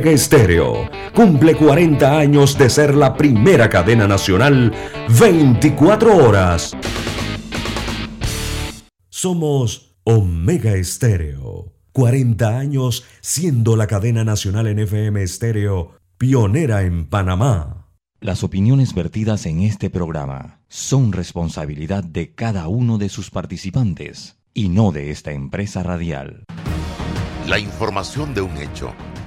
[0.00, 4.72] Estéreo cumple 40 años de ser la primera cadena nacional
[5.18, 6.76] 24 horas.
[9.08, 11.72] Somos Omega Estéreo.
[11.90, 17.88] 40 años siendo la cadena nacional en FM Estéreo pionera en Panamá.
[18.20, 24.68] Las opiniones vertidas en este programa son responsabilidad de cada uno de sus participantes y
[24.68, 26.44] no de esta empresa radial.
[27.48, 28.94] La información de un hecho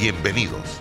[0.00, 0.78] Bienvenidos.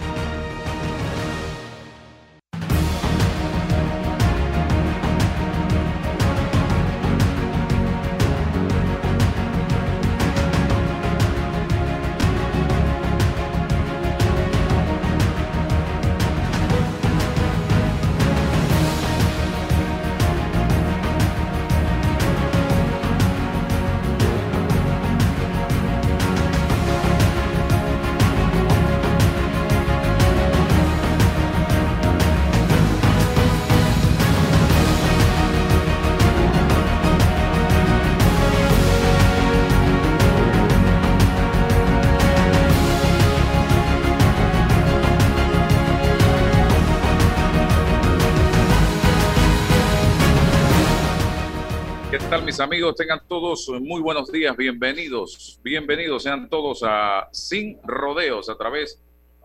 [52.67, 59.01] Amigos, tengan todos muy buenos días, bienvenidos, bienvenidos sean todos a Sin Rodeos a través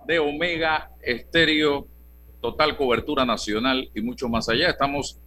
[0.09, 1.87] de Omega Estéreo,
[2.41, 4.71] total cobertura nacional y mucho más allá.
[4.71, 5.21] Estamos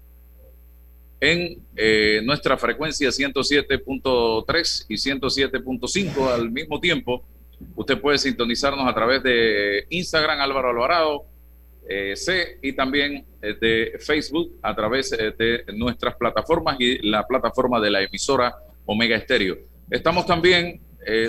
[1.21, 7.23] en eh, nuestra frecuencia 107.3 y 107.5 al mismo tiempo.
[7.78, 11.23] Usted puede sintonizarnos a través de Instagram Álvaro Alvarado,
[11.88, 17.28] eh, C y también eh, de Facebook a través eh, de nuestras plataformas y la
[17.28, 19.57] plataforma de la emisora Omega Estéreo.
[19.90, 20.81] Estamos también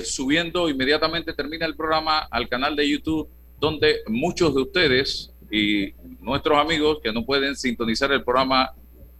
[0.05, 3.29] subiendo inmediatamente termina el programa al canal de YouTube
[3.61, 8.73] donde muchos de ustedes y nuestros amigos que no pueden sintonizar el programa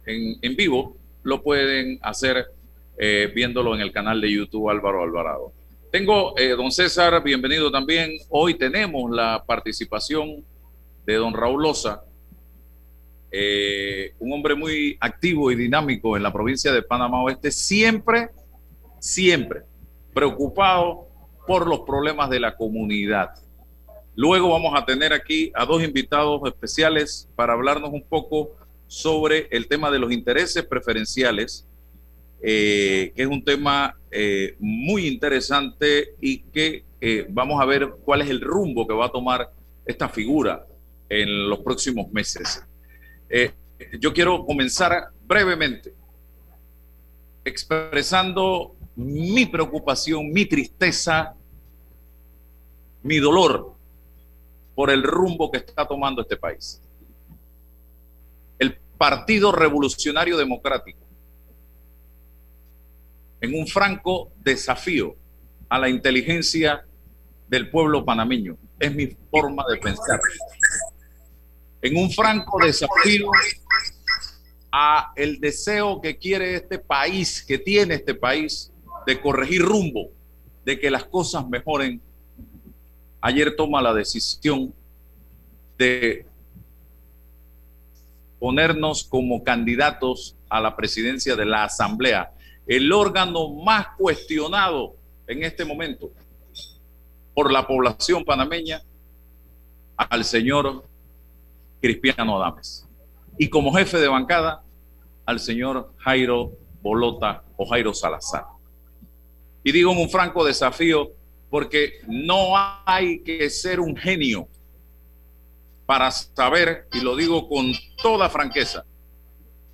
[0.07, 2.47] en, en vivo lo pueden hacer
[3.35, 5.53] viéndolo en el canal de YouTube Álvaro Alvarado.
[5.91, 8.17] Tengo, don César, bienvenido también.
[8.29, 10.43] Hoy tenemos la participación
[11.07, 12.03] de don Raúl Loza,
[13.31, 18.29] eh, un hombre muy activo y dinámico en la provincia de Panamá Oeste, siempre,
[18.99, 19.61] siempre
[20.13, 21.07] preocupado
[21.47, 23.29] por los problemas de la comunidad.
[24.15, 28.57] Luego vamos a tener aquí a dos invitados especiales para hablarnos un poco
[28.87, 31.65] sobre el tema de los intereses preferenciales,
[32.41, 36.85] eh, que es un tema eh, muy interesante y que
[37.29, 39.51] vamos a ver cuál es el rumbo que va a tomar
[39.85, 40.66] esta figura
[41.09, 42.63] en los próximos meses.
[43.29, 43.53] Eh,
[43.99, 45.93] yo quiero comenzar brevemente
[47.47, 51.33] expresando mi preocupación, mi tristeza,
[53.03, 53.73] mi dolor
[54.75, 56.81] por el rumbo que está tomando este país.
[58.59, 60.99] El Partido Revolucionario Democrático,
[63.39, 65.15] en un franco desafío
[65.69, 66.85] a la inteligencia
[67.47, 68.57] del pueblo panameño.
[68.79, 70.19] Es mi forma de pensar
[71.81, 73.29] en un franco desafío
[74.71, 78.71] a el deseo que quiere este país, que tiene este país,
[79.05, 80.09] de corregir rumbo,
[80.65, 82.01] de que las cosas mejoren.
[83.21, 84.73] Ayer toma la decisión
[85.77, 86.25] de
[88.39, 92.31] ponernos como candidatos a la presidencia de la Asamblea,
[92.67, 94.95] el órgano más cuestionado
[95.25, 96.11] en este momento
[97.33, 98.81] por la población panameña,
[99.95, 100.86] al señor
[101.81, 102.87] Cristiano Adames.
[103.37, 104.63] Y como jefe de bancada,
[105.25, 108.45] al señor Jairo Bolota o Jairo Salazar.
[109.63, 111.11] Y digo un franco desafío
[111.49, 112.53] porque no
[112.85, 114.47] hay que ser un genio
[115.85, 117.71] para saber, y lo digo con
[118.01, 118.85] toda franqueza,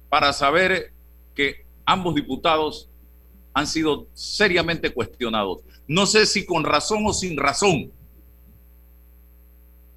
[0.10, 0.94] para saber
[1.34, 2.90] que ambos diputados
[3.54, 5.62] han sido seriamente cuestionados.
[5.88, 7.92] No sé si con razón o sin razón,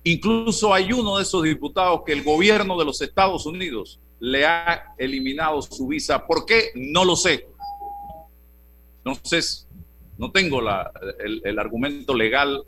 [0.07, 4.95] Incluso hay uno de esos diputados que el gobierno de los Estados Unidos le ha
[4.99, 6.25] eliminado su visa.
[6.29, 6.71] ¿Por qué?
[6.77, 7.49] No lo sé.
[9.05, 9.41] No sé,
[10.17, 12.63] no tengo el, argumento legal,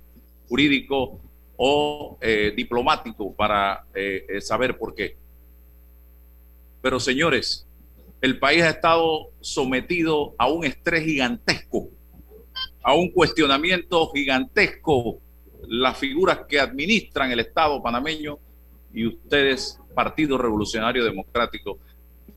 [0.49, 1.21] jurídico
[1.57, 5.17] o eh, diplomático para eh, saber por qué.
[6.83, 7.69] Pero señores,
[8.21, 11.89] el país ha estado sometido a un estrés gigantesco,
[12.83, 15.21] a un cuestionamiento gigantesco,
[15.69, 18.39] las figuras que administran el Estado panameño
[18.93, 21.79] y ustedes, Partido Revolucionario Democrático,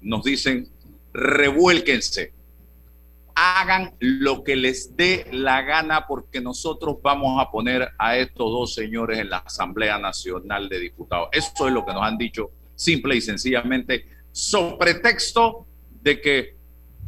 [0.01, 0.67] nos dicen,
[1.13, 2.33] revuélquense,
[3.35, 8.73] hagan lo que les dé la gana porque nosotros vamos a poner a estos dos
[8.73, 11.29] señores en la Asamblea Nacional de Diputados.
[11.31, 15.67] Eso es lo que nos han dicho simple y sencillamente, sobre pretexto
[16.01, 16.55] de que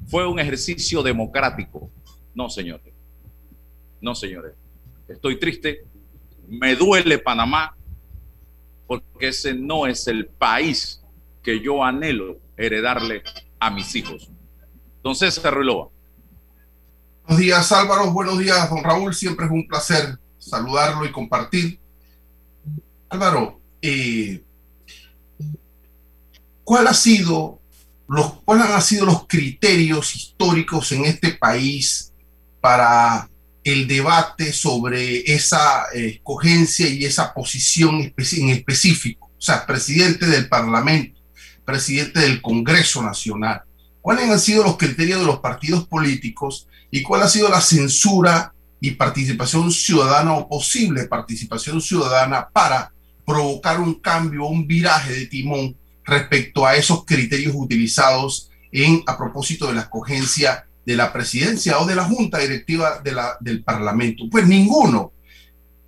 [0.07, 1.89] fue un ejercicio democrático.
[2.35, 2.93] No, señores.
[4.01, 4.53] No, señores.
[5.07, 5.85] Estoy triste.
[6.47, 7.75] Me duele Panamá
[8.87, 11.01] porque ese no es el país
[11.41, 13.23] que yo anhelo heredarle
[13.59, 14.29] a mis hijos.
[14.97, 15.89] Entonces, Ruilova.
[17.25, 18.11] Buenos días, Álvaro.
[18.11, 19.13] Buenos días, don Raúl.
[19.13, 21.79] Siempre es un placer saludarlo y compartir.
[23.09, 24.43] Álvaro, eh,
[26.63, 27.59] ¿cuál ha sido
[28.07, 32.13] los, ¿cuáles han sido los criterios históricos en este país
[32.59, 33.29] para
[33.63, 39.31] el debate sobre esa eh, escogencia y esa posición en específico?
[39.37, 41.19] O sea, presidente del Parlamento,
[41.65, 43.63] presidente del Congreso Nacional.
[44.01, 48.53] ¿Cuáles han sido los criterios de los partidos políticos y cuál ha sido la censura
[48.79, 52.91] y participación ciudadana o posible participación ciudadana para
[53.25, 59.67] provocar un cambio, un viraje de timón respecto a esos criterios utilizados en, a propósito
[59.67, 63.01] de la escogencia de la presidencia o de la junta directiva
[63.39, 64.25] del Parlamento?
[64.29, 65.13] Pues ninguno.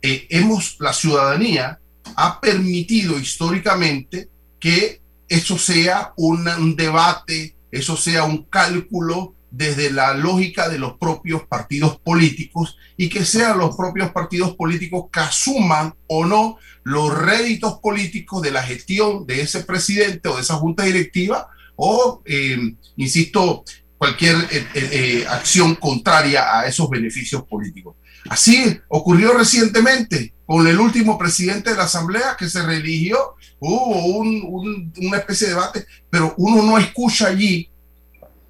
[0.01, 1.79] Eh, hemos, la ciudadanía
[2.15, 10.67] ha permitido históricamente que eso sea un debate, eso sea un cálculo desde la lógica
[10.67, 16.25] de los propios partidos políticos y que sean los propios partidos políticos que asuman o
[16.25, 21.47] no los réditos políticos de la gestión de ese presidente o de esa junta directiva
[21.77, 23.63] o, eh, insisto,
[24.05, 27.95] cualquier eh, eh, acción contraria a esos beneficios políticos.
[28.29, 35.17] Así ocurrió recientemente con el último presidente de la Asamblea que se reeligió, hubo una
[35.17, 37.71] especie de debate, pero uno no escucha allí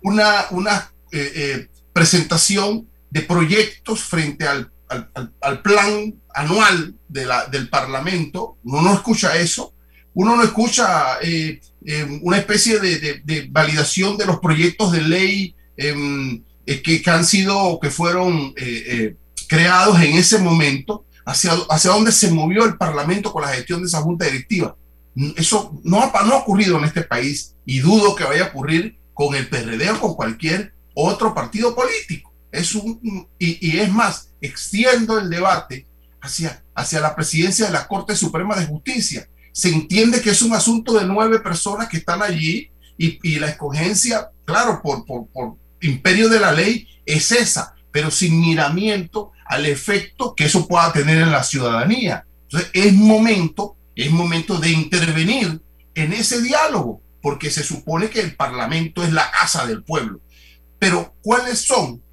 [0.02, 4.70] una, una eh, eh, presentación de proyectos frente al,
[5.40, 8.58] al, plan anual de la, del Parlamento.
[8.66, 9.74] Uno no escucha eso.
[10.14, 11.62] Uno no escucha eh,
[12.22, 17.58] una especie de, de, validación de los proyectos de ley em, que, que, han sido
[17.58, 18.54] o que fueron
[19.48, 23.88] creados en ese momento, hacia, hacia dónde se movió el Parlamento con la gestión de
[23.88, 24.76] esa junta directiva.
[25.36, 29.00] Eso no ha, no ha ocurrido en este país y dudo que vaya a ocurrir
[29.14, 32.34] con el PRD o con cualquier otro partido político.
[32.52, 35.88] Es un, y, es más, extiendo el debate
[36.22, 39.28] hacia, hacia la presidencia de la Corte Suprema de Justicia.
[39.56, 44.30] Se entiende que es un asunto de nueve personas que están allí y, la escogencia,
[44.44, 50.34] claro, por, por, por imperio de la ley es esa, pero sin miramiento al efecto
[50.36, 52.26] que eso pueda tener en la ciudadanía.
[52.44, 55.62] Entonces, es momento, es momento de intervenir
[55.94, 60.20] en ese diálogo, porque se supone que el Parlamento es la casa del pueblo
[60.80, 62.04] pero ¿cuáles son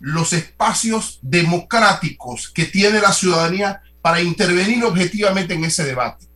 [0.00, 6.26] los espacios democráticos que tiene la ciudadanía para intervenir objetivamente en ese debate?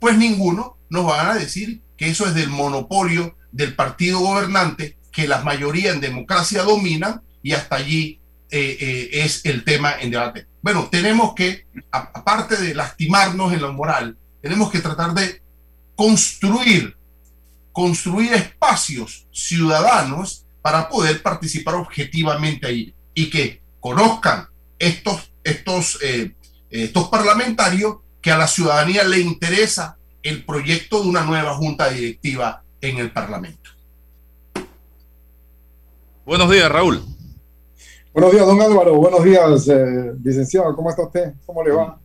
[0.00, 5.26] Pues ninguno nos van a decir que eso es del monopolio del partido gobernante, que
[5.26, 8.20] la mayoría en democracia dominan y hasta allí
[8.50, 10.46] eh, eh, es el tema en debate.
[10.62, 15.42] Bueno, tenemos que, aparte de lastimarnos en lo moral, tenemos que tratar de
[15.94, 16.96] construir,
[17.72, 24.46] construir espacios ciudadanos para poder participar objetivamente ahí y que conozcan
[24.78, 26.34] estos, estos, eh,
[26.70, 27.96] estos parlamentarios
[28.28, 33.10] que a la ciudadanía le interesa el proyecto de una nueva junta directiva en el
[33.10, 33.70] Parlamento.
[36.26, 37.02] Buenos días, Raúl.
[38.12, 38.96] Buenos días, don Álvaro.
[38.96, 40.76] Buenos días, eh, licenciado.
[40.76, 41.32] ¿Cómo está usted?
[41.46, 41.98] ¿Cómo le va?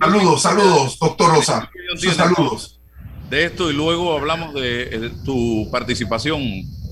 [0.00, 1.68] Saludos, saludos, doctor Rosa.
[2.14, 2.78] Saludos
[3.28, 6.42] de esto y luego hablamos de, eh, tu participación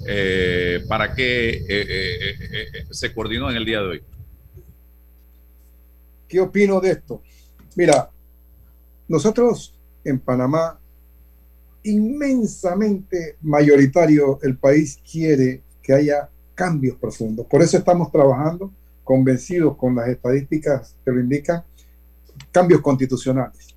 [0.08, 4.02] eh, para qué eh, se coordinó en el día de hoy.
[6.28, 7.22] ¿Qué opino de esto?
[7.76, 8.10] Mira,
[9.08, 10.78] nosotros en Panamá,
[11.82, 17.46] inmensamente mayoritario, el país quiere que haya cambios profundos.
[17.46, 21.62] Por eso estamos trabajando convencidos con las estadísticas que lo indican,
[22.50, 23.74] cambios constitucionales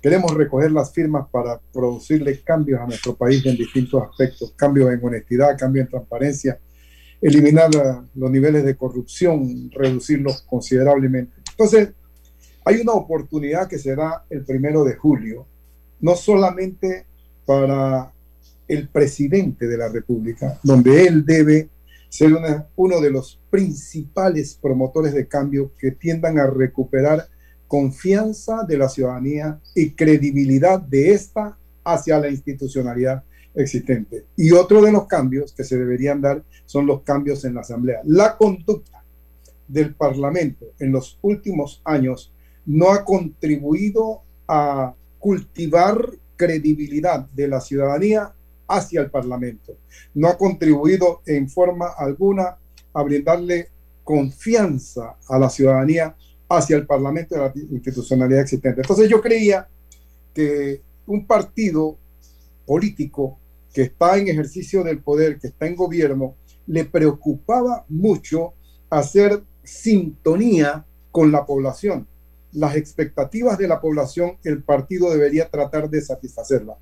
[0.00, 5.04] Queremos recoger las firmas para producirle cambios a nuestro país en distintos aspectos, cambios en
[5.04, 6.60] honestidad, cambios en transparencia,
[7.20, 7.68] eliminar
[8.14, 11.37] los niveles de corrupción, reducirlos considerablemente.
[11.58, 11.90] Entonces,
[12.64, 15.46] Hay una oportunidad que será el primero de julio,
[16.00, 17.06] no solamente
[17.46, 18.12] para
[18.68, 21.70] el presidente de la República, donde él debe
[22.10, 22.30] ser
[22.76, 27.26] uno de los principales promotores de cambio que tiendan a recuperar
[27.66, 33.24] confianza de la ciudadanía y credibilidad de esta hacia la institucionalidad
[33.54, 34.26] existente.
[34.36, 38.00] Y otro de los cambios que se deberían dar son los cambios en la Asamblea.
[38.04, 38.97] La conducta
[39.68, 42.32] del Parlamento en los últimos años
[42.66, 48.32] no ha contribuido a cultivar credibilidad de la ciudadanía
[48.66, 49.76] hacia el Parlamento.
[50.14, 52.58] No ha contribuido en forma alguna
[52.92, 53.68] a brindarle
[54.04, 56.14] confianza a la ciudadanía
[56.48, 58.80] hacia el Parlamento y la institucionalidad existente.
[58.80, 59.68] Entonces yo creía
[60.34, 61.98] que un partido
[62.66, 63.38] político
[63.72, 68.54] que está en ejercicio del poder, que está en gobierno, le preocupaba mucho
[68.90, 72.06] hacer sintonía con la población.
[72.52, 76.76] Las expectativas de la población, el partido debería tratar de satisfacerla.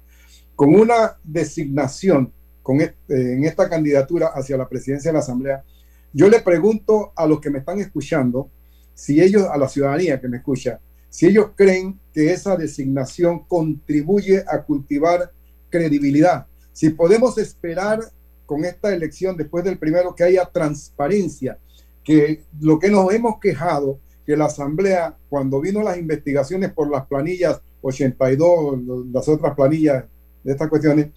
[0.55, 5.65] Con una designación con en esta candidatura hacia la presidencia de la Asamblea,
[6.13, 8.51] yo le pregunto a los que me están escuchando,
[8.95, 14.45] si ellos, a la ciudadanía que me escucha, si ellos creen que esa designación contribuye
[14.47, 15.31] a cultivar
[15.71, 18.01] credibilidad, si podemos esperar
[18.47, 21.59] con esta elección, después del primero, que haya transparencia,
[22.07, 27.07] que lo que nos hemos quejado, que la Asamblea, cuando vino las investigaciones por las
[27.07, 28.81] planillas 82,
[29.13, 30.05] las otras planillas
[30.43, 31.09] de estas cuestiones,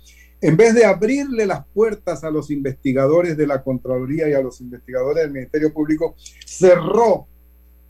[0.42, 4.60] en vez de abrirle las puertas a los investigadores de la Contraloría y a los
[4.62, 6.16] investigadores del Ministerio Público,
[6.46, 7.28] cerró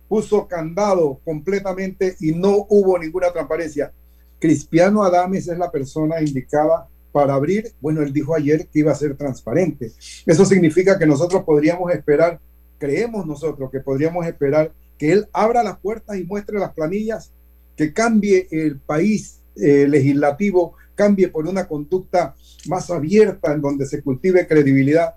[0.09, 3.93] puso candado completamente y no hubo ninguna transparencia.
[4.39, 7.71] Cristiano Adames es la persona indicada para abrir.
[7.79, 9.91] Bueno, él dijo ayer que iba a ser transparente.
[10.25, 12.39] Eso significa que nosotros podríamos esperar,
[12.79, 17.31] creemos nosotros que podríamos esperar que él abra las puertas y muestre las planillas,
[17.75, 22.35] que cambie el país eh, legislativo, cambie por una conducta
[22.67, 25.15] más abierta en donde se cultive credibilidad.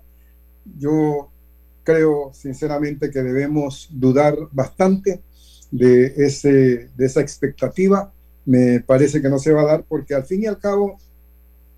[0.77, 1.29] Yo
[1.83, 5.21] creo sinceramente que debemos dudar bastante
[5.71, 8.13] de, ese, de esa expectativa.
[8.45, 10.97] Me parece que no se va a dar porque al fin y al cabo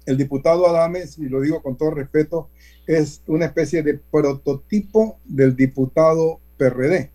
[0.05, 2.49] el diputado Adames, y lo digo con todo respeto,
[2.87, 7.11] es una especie de prototipo del diputado PRD.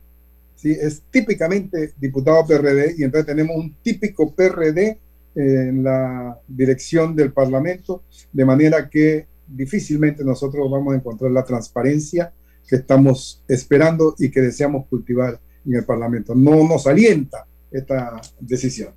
[0.56, 0.72] ¿sí?
[0.72, 4.98] Es típicamente diputado PRD y entonces tenemos un típico PRD
[5.34, 12.32] en la dirección del Parlamento, de manera que difícilmente nosotros vamos a encontrar la transparencia
[12.68, 16.34] que estamos esperando y que deseamos cultivar en el Parlamento.
[16.34, 18.92] No nos alienta esta decisión.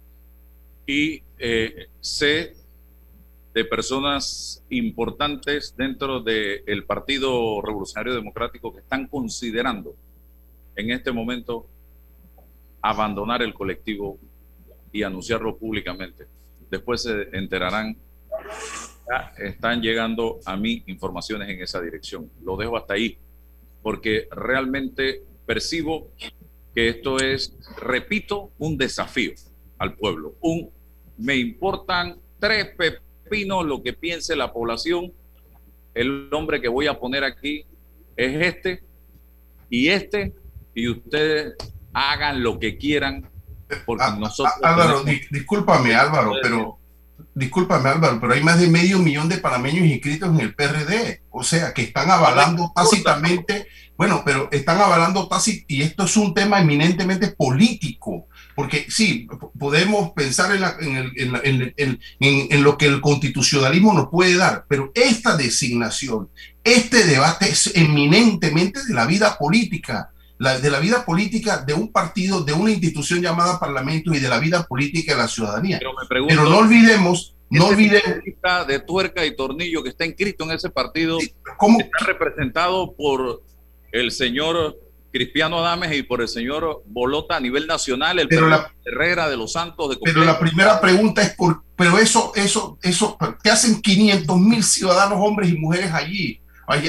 [0.85, 2.53] Y eh, sé
[3.53, 9.95] de personas importantes dentro del Partido Revolucionario Democrático que están considerando
[10.75, 11.67] en este momento
[12.81, 14.17] abandonar el colectivo
[14.91, 16.25] y anunciarlo públicamente.
[16.69, 17.95] Después se enterarán.
[19.37, 22.31] Están llegando a mí informaciones en esa dirección.
[22.43, 23.17] Lo dejo hasta ahí
[23.83, 26.09] porque realmente percibo
[26.73, 29.33] que esto es, repito, un desafío
[29.77, 30.35] al pueblo.
[30.41, 30.71] Un,
[31.17, 35.11] me importan tres pepinos lo que piense la población.
[35.93, 37.65] El nombre que voy a poner aquí
[38.15, 38.83] es este
[39.69, 40.33] y este,
[40.75, 41.55] y ustedes
[41.93, 43.27] hagan lo que quieran,
[43.85, 44.53] porque ah, nosotros...
[44.61, 46.77] Ah, Álvaro, discúlpame Álvaro, pero
[47.33, 51.43] discúlpame Álvaro, pero hay más de medio millón de panameños inscritos en el PRD, o
[51.43, 56.61] sea, que están avalando tácitamente, bueno, pero están avalando tácitamente, y esto es un tema
[56.61, 64.91] eminentemente político, porque sí, podemos pensar en, lo que el constitucionalismo nos puede dar, pero
[64.93, 66.29] esta designación,
[66.63, 70.13] este debate es eminentemente de la vida política
[70.61, 74.39] de la vida política de un partido, de una institución llamada Parlamento y de la
[74.39, 75.79] vida política de la ciudadanía.
[76.09, 78.19] Pero, no olvidemos, no olvidemos.
[78.67, 81.17] de tuerca y tornillo que está inscrito en ese partido
[81.57, 81.79] ¿cómo?
[81.79, 83.41] está representado por
[83.91, 84.77] el señor
[85.13, 88.49] Cristiano Adames y por el señor Bolota a nivel nacional, el pero
[88.83, 93.17] Herrera de los Santos de Pero la primera pregunta es por, pero eso, eso, eso,
[93.43, 96.39] ¿qué hacen 500 mil ciudadanos, hombres y mujeres allí?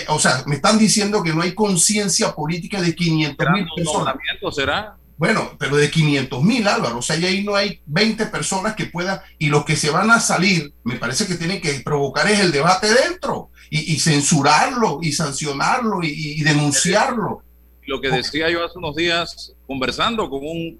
[0.08, 4.16] o sea, me están diciendo que no hay conciencia política de 500 mil personas.
[4.52, 4.96] será?
[5.16, 6.98] Bueno, pero de 500 mil, Álvaro.
[6.98, 9.20] O sea, y ahí no hay 20 personas que puedan.
[9.38, 12.50] Y los que se van a salir, me parece que tienen que provocar es el
[12.50, 17.42] debate dentro y, censurarlo y sancionarlo y, denunciarlo.
[17.86, 20.78] Lo que decía yo hace unos días, conversando con un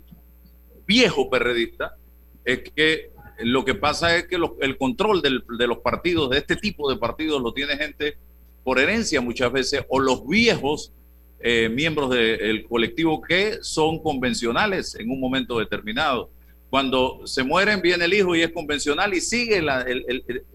[0.87, 1.97] viejo perredista,
[2.45, 6.91] es que lo que pasa es que el control de los partidos, de este tipo
[6.91, 8.17] de partidos, lo tiene gente
[8.63, 10.93] por herencia muchas veces, o los viejos
[11.41, 16.31] eh, miembros del colectivo que son convencionales en un momento determinado.
[16.71, 19.63] Cuando se mueren, viene el hijo y es convencional y sigue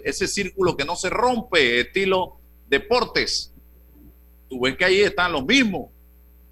[0.04, 2.38] ese círculo que no se rompe, estilo
[2.68, 3.54] deportes.
[4.50, 5.92] Tú ves que ahí están los mismos.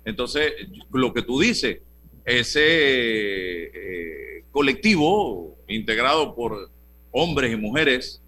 [0.08, 0.54] Entonces,
[0.94, 1.80] lo que tú dices,
[2.24, 6.72] ese eh, colectivo integrado por
[7.12, 8.22] hombres y mujeres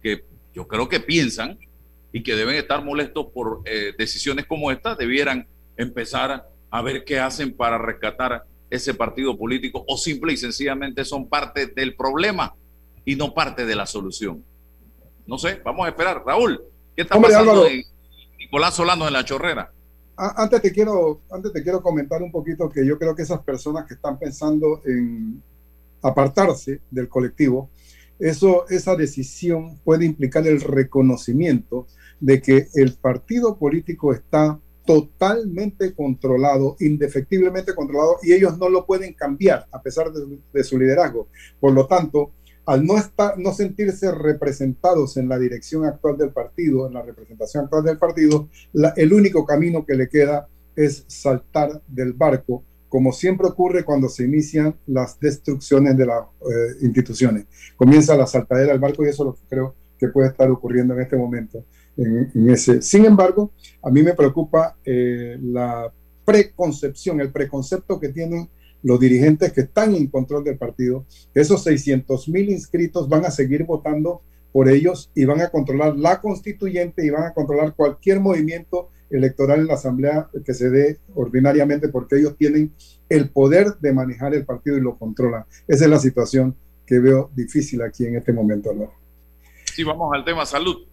[0.00, 0.22] que
[0.54, 1.58] yo creo que piensan
[2.12, 7.18] y que deben estar molestos por eh, decisiones como esta, debieran empezar a ver qué
[7.18, 12.54] hacen para rescatar ese partido político o simple y sencillamente son parte del problema
[13.04, 14.44] y no parte de la solución.
[15.26, 16.22] No sé, vamos a esperar.
[16.24, 16.62] Raúl,
[16.94, 17.66] ¿qué está pasando
[18.38, 19.72] Nicolás Solano en la chorrera?
[20.16, 23.86] Antes te, quiero, antes te quiero comentar un poquito que yo creo que esas personas
[23.86, 25.42] que están pensando en
[26.02, 27.70] apartarse del colectivo,
[28.18, 31.86] eso, esa decisión puede implicar el reconocimiento
[32.18, 39.12] de que el partido político está totalmente controlado, indefectiblemente controlado, y ellos no lo pueden
[39.12, 41.28] cambiar a pesar de, su liderazgo.
[41.60, 42.30] Por lo tanto,
[42.66, 47.64] al no, estar, no sentirse representados en la dirección actual del partido, en la representación
[47.64, 48.48] actual del partido,
[48.96, 54.24] el único camino que le queda es saltar del barco, como siempre ocurre cuando se
[54.24, 57.46] inician las destrucciones de las eh, instituciones.
[57.76, 60.94] Comienza la saltadera del barco y eso es lo que creo que puede estar ocurriendo
[60.94, 61.64] en este momento
[61.96, 62.82] en, ese.
[62.82, 65.90] Sin embargo, a mí me preocupa eh, la
[66.24, 68.48] preconcepción, el preconcepto que tienen
[68.86, 71.04] los dirigentes que están en control del partido.
[71.34, 76.20] Esos 600 mil inscritos van a seguir votando por ellos y van a controlar la
[76.20, 81.88] constituyente y van a controlar cualquier movimiento electoral en la asamblea que se dé ordinariamente
[81.88, 82.72] porque ellos tienen
[83.08, 85.44] el poder de manejar el partido y lo controlan.
[85.66, 86.54] Esa es la situación
[86.86, 88.70] que veo difícil aquí en este momento,
[89.74, 90.86] Sí, vamos al tema salud.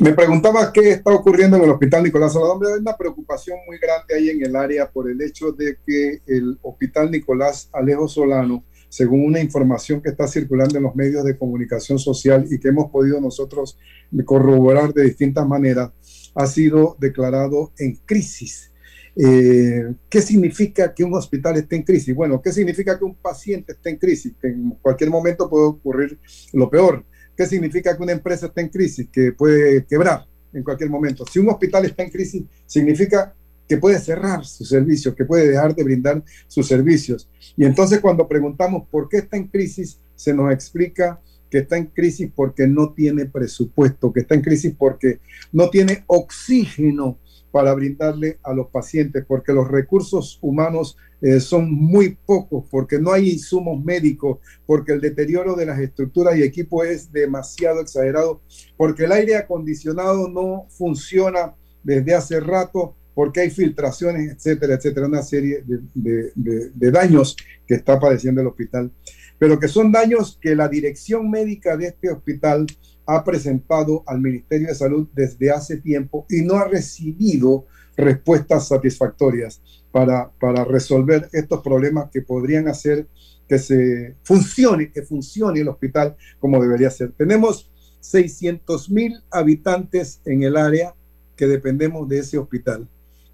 [0.00, 2.60] Me preguntaba qué está ocurriendo en el Hospital Nicolás Solano.
[2.68, 6.56] Hay una preocupación muy grande ahí en el área por el hecho de que el
[6.62, 11.98] Hospital Nicolás Alejo Solano, según una información que está circulando en los medios de comunicación
[11.98, 13.76] social y que hemos podido nosotros
[14.24, 15.90] corroborar de distintas maneras,
[16.36, 18.72] ha sido declarado en crisis.
[19.16, 22.14] Eh, ¿Qué significa que un hospital esté en crisis?
[22.14, 24.32] Bueno, ¿qué significa que un paciente esté en crisis?
[24.40, 26.20] Que en cualquier momento puede ocurrir
[26.52, 27.04] lo peor
[27.38, 29.06] ¿Qué significa que una empresa está en crisis?
[29.12, 31.24] Que puede quebrar en cualquier momento.
[31.24, 33.32] Si un hospital está en crisis, significa
[33.68, 37.30] que puede cerrar sus servicios, que puede dejar de brindar sus servicios.
[37.56, 41.86] Y entonces cuando preguntamos por qué está en crisis, se nos explica que está en
[41.86, 45.20] crisis porque no tiene presupuesto, que está en crisis porque
[45.52, 47.20] no tiene oxígeno
[47.50, 53.12] para brindarle a los pacientes, porque los recursos humanos eh, son muy pocos, porque no
[53.12, 58.40] hay insumos médicos, porque el deterioro de las estructuras y equipos es demasiado exagerado,
[58.76, 65.22] porque el aire acondicionado no funciona desde hace rato, porque hay filtraciones, etcétera, etcétera, una
[65.22, 68.92] serie de, de daños que está padeciendo el hospital,
[69.38, 72.66] pero que son daños que la dirección médica de este hospital
[73.08, 77.64] ha presentado al Ministerio de Salud desde hace tiempo y no ha recibido
[77.96, 83.08] respuestas satisfactorias para, para resolver estos problemas que podrían hacer
[83.48, 87.12] que se funcione, que funcione el hospital como debería ser.
[87.12, 90.94] Tenemos 600 mil habitantes en el área
[91.34, 92.86] que dependemos de ese hospital,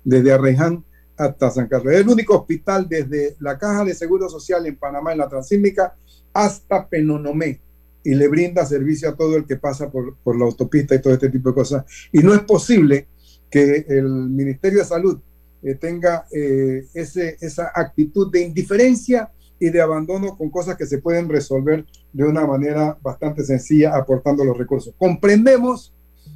[0.04, 0.84] desde Arreján
[1.16, 1.92] hasta San Carlos.
[1.92, 5.96] Es el único hospital desde la Caja de Seguro Social en Panamá, en la Transísmica,
[6.32, 7.60] hasta Penonomé,
[8.04, 11.14] y le brinda servicio a todo el que pasa por, por, la autopista y todo
[11.14, 11.84] este tipo de cosas.
[12.12, 13.08] Y no es posible
[13.50, 15.18] que el Ministerio de Salud
[15.62, 20.98] eh, tenga eh, ese, esa actitud de indiferencia y de abandono con cosas que se
[20.98, 24.94] pueden resolver de una manera bastante sencilla aportando los recursos.
[24.98, 25.94] Comprendemos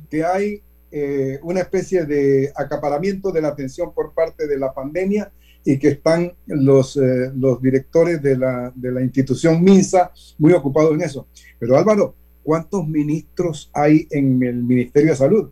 [0.09, 5.31] que hay eh, una especie de acaparamiento de la atención por parte de la pandemia
[5.65, 10.93] y que están los, eh, los directores de la, de la institución MINSA muy ocupados
[10.95, 11.27] en eso.
[11.59, 15.51] Pero Álvaro, ¿cuántos ministros hay en el Ministerio de Salud?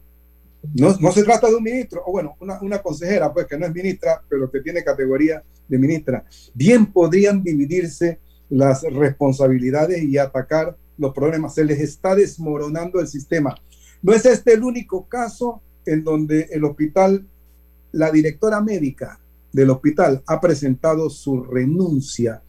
[0.74, 3.66] No, no se trata de un ministro, o bueno, una, una, consejera, pues que no
[3.66, 6.24] es ministra, pero que tiene categoría de ministra.
[6.54, 11.54] Bien podrían dividirse las responsabilidades y atacar los problemas.
[11.54, 13.54] Se les está desmoronando el sistema.
[14.02, 17.26] No es este el único caso en donde el hospital,
[17.92, 19.20] la directora médica
[19.56, 22.42] del hospital ha presentado su renuncia,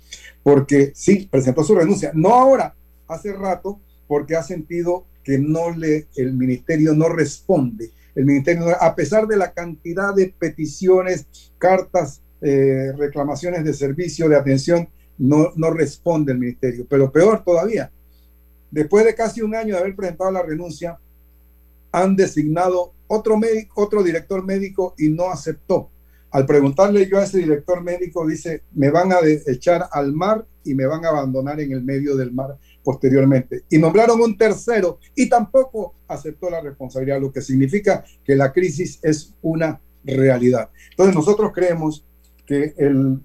[0.44, 2.76] porque sí, presentó su renuncia, no ahora,
[3.08, 7.92] hace rato, porque ha sentido que no le, el ministerio no responde.
[8.14, 14.36] El ministerio, a pesar de la cantidad de peticiones, cartas, eh, reclamaciones de servicio, de
[14.36, 16.86] atención, no, no responde el ministerio.
[16.90, 17.90] Pero peor todavía,
[18.70, 21.00] después de casi un año de haber presentado la renuncia,
[21.92, 25.90] han designado otro, médico, otro director médico y no aceptó.
[26.32, 30.74] Al preguntarle yo a ese director médico, dice, me van a echar al mar y
[30.74, 33.64] me van a abandonar en el medio del mar posteriormente.
[33.70, 39.00] Y nombraron un tercero y tampoco aceptó la responsabilidad, lo que significa que la crisis
[39.04, 40.70] es una realidad.
[40.92, 42.06] Entonces nosotros creemos
[42.46, 43.20] que el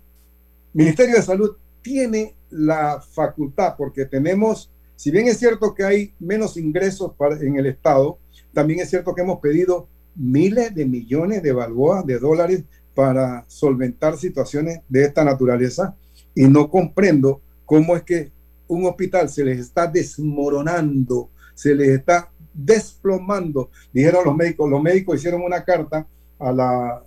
[0.73, 6.57] Ministerio de Salud tiene la facultad, porque tenemos, si bien es cierto que hay menos
[6.57, 8.19] ingresos en el Estado,
[8.53, 14.17] también es cierto que hemos pedido miles de millones de balboas de dólares para solventar
[14.17, 15.97] situaciones de esta naturaleza
[16.35, 18.31] y no comprendo cómo es que
[18.69, 23.71] un hospital se les está desmoronando, se les está desplomando.
[23.93, 26.07] Dijeron los médicos, los médicos hicieron una carta
[26.39, 27.03] a la,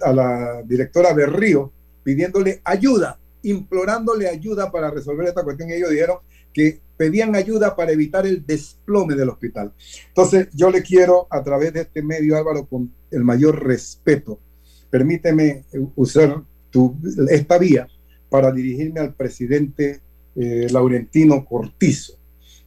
[0.00, 1.72] a la directora Berrío
[2.02, 5.70] pidiéndole ayuda, implorándole ayuda para resolver esta cuestión.
[5.70, 6.18] Y ellos dijeron
[6.52, 9.72] que pedían ayuda para evitar el desplome del hospital.
[10.08, 14.38] Entonces, yo le quiero, a través de este medio, Álvaro, con el mayor respeto,
[14.90, 15.64] permíteme
[15.96, 16.96] usar tu,
[17.30, 17.88] esta vía
[18.28, 20.00] para dirigirme al presidente
[20.36, 22.14] eh, Laurentino Cortizo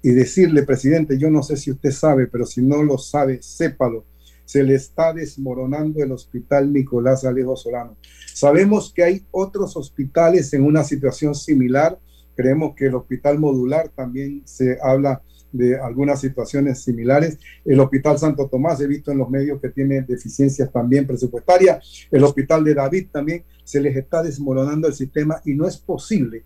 [0.01, 4.05] y decirle, presidente, yo no sé si usted sabe, pero si no lo sabe, sépalo,
[4.43, 7.95] se le está desmoronando el hospital Nicolás Alejo Solano.
[8.33, 11.97] Sabemos que hay otros hospitales en una situación similar.
[12.36, 15.21] Creemos que el hospital modular también se habla
[15.53, 17.37] de algunas situaciones similares.
[17.63, 22.07] El Hospital Santo Tomás, he visto en los medios que tiene deficiencias también presupuestarias.
[22.11, 26.43] El Hospital de David también se les está desmoronando el sistema y no es posible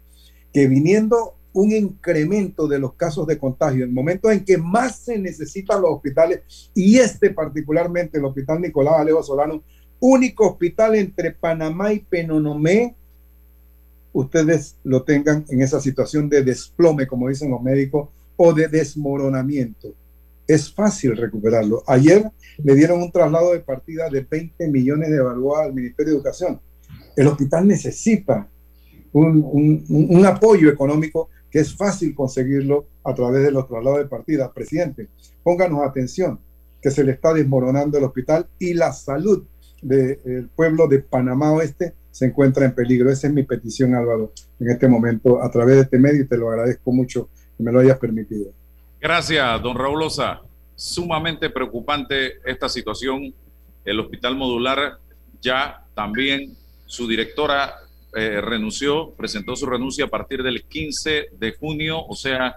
[0.53, 5.17] que viniendo un incremento de los casos de contagio en momentos en que más se
[5.17, 9.63] necesitan los hospitales y este particularmente el Hospital Nicolás Alejo Solano,
[9.99, 12.95] único hospital entre Panamá y Penonomé,
[14.13, 19.93] ustedes lo tengan en esa situación de desplome, como dicen los médicos, o de desmoronamiento.
[20.47, 21.83] Es fácil recuperarlo.
[21.87, 22.31] Ayer
[22.63, 26.61] le dieron un traslado de partida de 20 millones de balboas al Ministerio de Educación.
[27.15, 28.47] El hospital necesita
[29.11, 34.53] un, un, apoyo económico que es fácil conseguirlo a través de los traslados de partida.
[34.53, 35.09] Presidente,
[35.43, 36.39] pónganos atención,
[36.81, 39.43] que se le está desmoronando el hospital y la salud
[39.81, 43.11] del pueblo de Panamá Oeste se encuentra en peligro.
[43.11, 46.37] Esa es mi petición, Álvaro, en este momento, a través de este medio, y te
[46.37, 48.51] lo agradezco mucho me lo hayas permitido.
[48.99, 50.41] Gracias, don Raúl Osa.
[50.75, 53.33] Sumamente preocupante esta situación.
[53.83, 54.99] El hospital modular
[55.41, 57.75] ya también su directora
[58.15, 62.55] eh, renunció, presentó su renuncia a partir del 15 de junio, o sea,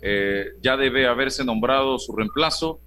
[0.00, 2.80] eh, ya debe haberse nombrado su reemplazo.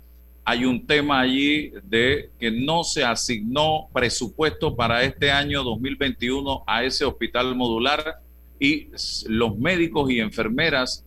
[0.43, 6.83] Hay un tema allí de que no se asignó presupuesto para este año 2021 a
[6.83, 8.15] ese hospital modular
[8.59, 8.89] y
[9.27, 11.05] los médicos y enfermeras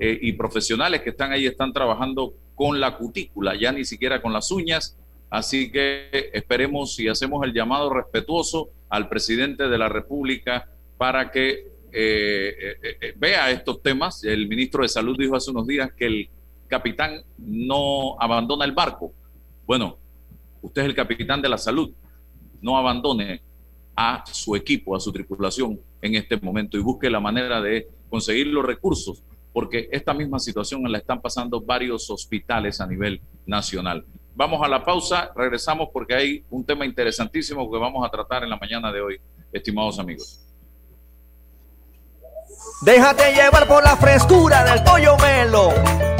[0.00, 4.32] eh, y profesionales que están ahí están trabajando con la cutícula, ya ni siquiera con
[4.32, 4.96] las uñas.
[5.28, 11.72] Así que esperemos y hacemos el llamado respetuoso al presidente de la República para que
[11.92, 14.24] eh, eh, vea estos temas.
[14.24, 16.28] El ministro de Salud dijo hace unos días que el
[16.68, 19.12] capitán no abandona el barco.
[19.66, 19.98] Bueno,
[20.62, 21.92] usted es el capitán de la salud.
[22.60, 23.42] No abandone
[23.94, 28.46] a su equipo, a su tripulación en este momento y busque la manera de conseguir
[28.46, 34.04] los recursos porque esta misma situación la están pasando varios hospitales a nivel nacional.
[34.34, 38.50] Vamos a la pausa, regresamos porque hay un tema interesantísimo que vamos a tratar en
[38.50, 39.20] la mañana de hoy,
[39.52, 40.40] estimados amigos.
[42.80, 45.70] Déjate llevar por la frescura del pollo melo,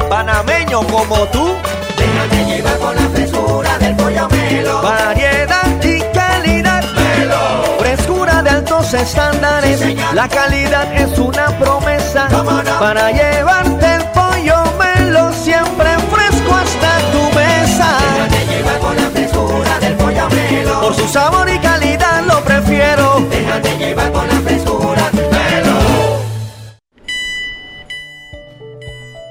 [0.09, 1.55] panameño como tú.
[1.97, 4.81] Déjate llevar por la frescura del pollo melo.
[4.81, 5.22] Variedad
[8.93, 9.81] Estándares.
[10.13, 12.27] la calidad es una promesa
[12.79, 17.97] para llevarte el pollo melo siempre fresco hasta tu mesa.
[18.13, 20.81] Déjate llevar por la frescura del pollo melo.
[20.81, 23.19] Por su sabor y calidad lo prefiero.
[23.31, 25.79] Déjate llevar por la frescura melo.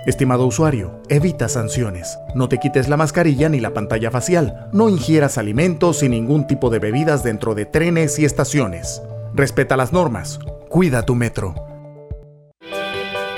[0.04, 2.18] Estimado usuario, evita sanciones.
[2.34, 4.68] No te quites la mascarilla ni la pantalla facial.
[4.72, 9.00] No ingieras alimentos y ningún tipo de bebidas dentro de trenes y estaciones.
[9.34, 10.38] Respeta las normas.
[10.68, 11.54] Cuida tu metro.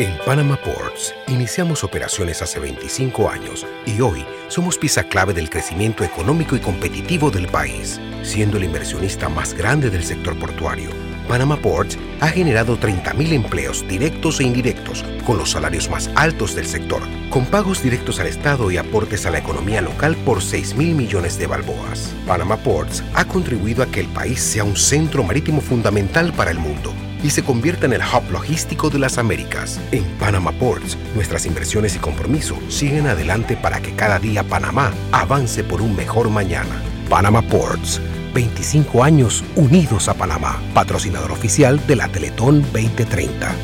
[0.01, 6.03] En Panama Ports iniciamos operaciones hace 25 años y hoy somos pieza clave del crecimiento
[6.03, 11.14] económico y competitivo del país, siendo el inversionista más grande del sector portuario.
[11.29, 16.67] Panama Ports ha generado 30.000 empleos directos e indirectos con los salarios más altos del
[16.67, 20.95] sector, con pagos directos al Estado y aportes a la economía local por 6 mil
[20.95, 22.15] millones de balboas.
[22.27, 26.59] Panama Ports ha contribuido a que el país sea un centro marítimo fundamental para el
[26.59, 29.81] mundo y se convierta en el hub logístico de las Américas.
[29.93, 35.65] En Panama Ports, nuestras inversiones y compromiso siguen adelante para que cada día Panamá avance
[35.65, 36.83] por un mejor mañana.
[37.09, 38.01] Panama Ports,
[38.35, 43.55] 25 años unidos a Panamá, patrocinador oficial de la Teletón 2030.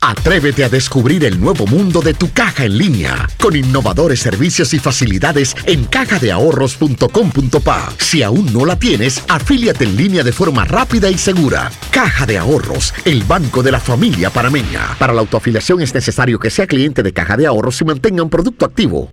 [0.00, 4.78] Atrévete a descubrir el nuevo mundo de tu caja en línea con innovadores servicios y
[4.78, 7.92] facilidades en cajadeahorros.com.pa.
[7.98, 11.72] Si aún no la tienes, afíliate en línea de forma rápida y segura.
[11.90, 14.94] Caja de Ahorros, el banco de la familia panameña.
[14.98, 18.30] Para la autoafiliación es necesario que sea cliente de Caja de Ahorros y mantenga un
[18.30, 19.12] producto activo.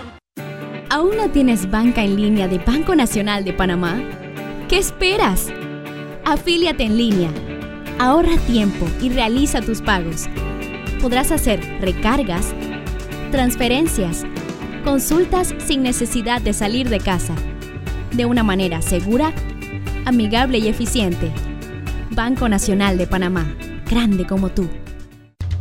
[0.91, 3.97] ¿Aún no tienes banca en línea de Banco Nacional de Panamá?
[4.67, 5.47] ¿Qué esperas?
[6.25, 7.29] Afíliate en línea.
[7.97, 10.27] Ahorra tiempo y realiza tus pagos.
[11.01, 12.53] Podrás hacer recargas,
[13.31, 14.25] transferencias,
[14.83, 17.35] consultas sin necesidad de salir de casa.
[18.11, 19.31] De una manera segura,
[20.03, 21.31] amigable y eficiente.
[22.09, 23.45] Banco Nacional de Panamá.
[23.89, 24.67] Grande como tú.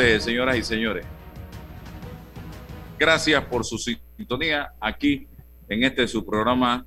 [0.00, 1.04] Señoras y señores.
[2.98, 5.28] Gracias por su sintonía aquí
[5.68, 6.86] en este su programa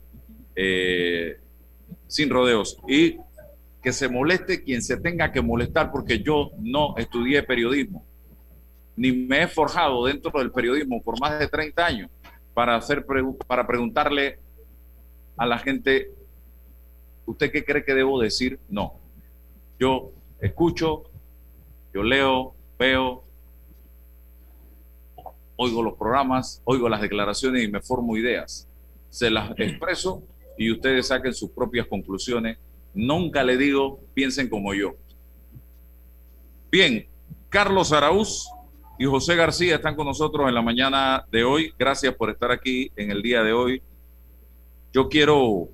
[0.56, 1.40] eh,
[2.08, 2.78] Sin Rodeos.
[2.88, 3.18] Y
[3.82, 8.06] que se moleste quien se tenga que molestar, porque yo no estudié periodismo,
[8.96, 12.12] ni me he forjado dentro del periodismo por más de 30 años
[12.54, 13.06] para, hacer
[13.46, 14.40] para preguntarle
[15.38, 16.12] a la gente,
[17.26, 18.60] ¿usted qué cree que debo decir?
[18.70, 19.00] No.
[19.80, 21.04] Yo escucho,
[21.94, 23.24] yo leo, veo,
[25.56, 28.68] oigo los programas, oigo las declaraciones y me formo ideas.
[29.10, 30.22] Se las expreso
[30.58, 32.58] y ustedes saquen sus propias conclusiones.
[32.94, 34.96] Nunca le digo, piensen como yo.
[36.70, 37.08] Bien,
[37.48, 38.50] Carlos Araúz
[39.00, 41.74] y José García están con nosotros en la mañana de hoy.
[41.80, 43.82] Gracias por estar aquí en el día de hoy.
[44.92, 45.70] Yo quiero,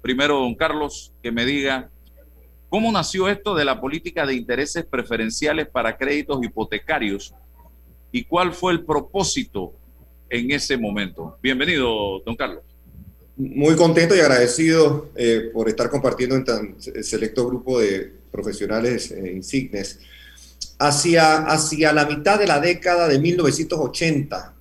[0.00, 1.90] primero, don Carlos, que me diga
[2.74, 7.32] cómo nació esto de la política de intereses preferenciales para créditos hipotecarios
[8.10, 9.74] y cuál fue el propósito
[10.28, 11.38] en ese momento.
[11.40, 12.64] Bienvenido, don Carlos.
[13.36, 19.34] Muy contento y agradecido eh, por estar compartiendo en tan selecto grupo de profesionales eh,
[19.36, 20.00] insignes.
[20.76, 24.52] Hacia, hacia la mitad de la década de 1980,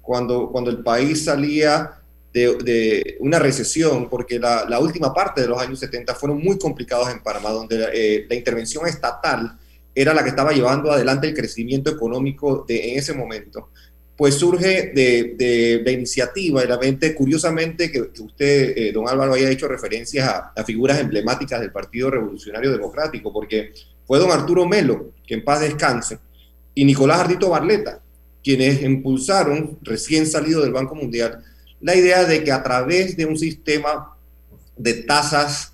[0.00, 1.99] cuando, cuando el país salía
[2.32, 7.22] de, una recesión, porque la, última parte de los años 70 fueron muy complicados en
[7.22, 9.58] Panamá, donde eh, la intervención estatal
[9.94, 13.70] era la que estaba llevando adelante el crecimiento económico de, en ese momento.
[14.16, 19.08] Pues surge de, de, la iniciativa y la mente, curiosamente, que, que usted, eh, don
[19.08, 23.72] Álvaro, haya hecho referencias a, a, figuras emblemáticas del Partido Revolucionario Democrático, porque
[24.06, 26.18] fue don Arturo Melo, que en paz descanse,
[26.74, 28.02] y Nicolás Ardito Barleta,
[28.44, 31.42] quienes impulsaron, recién salido del Banco Mundial,
[31.80, 34.16] la idea de que a través de un sistema
[34.76, 35.72] de tasas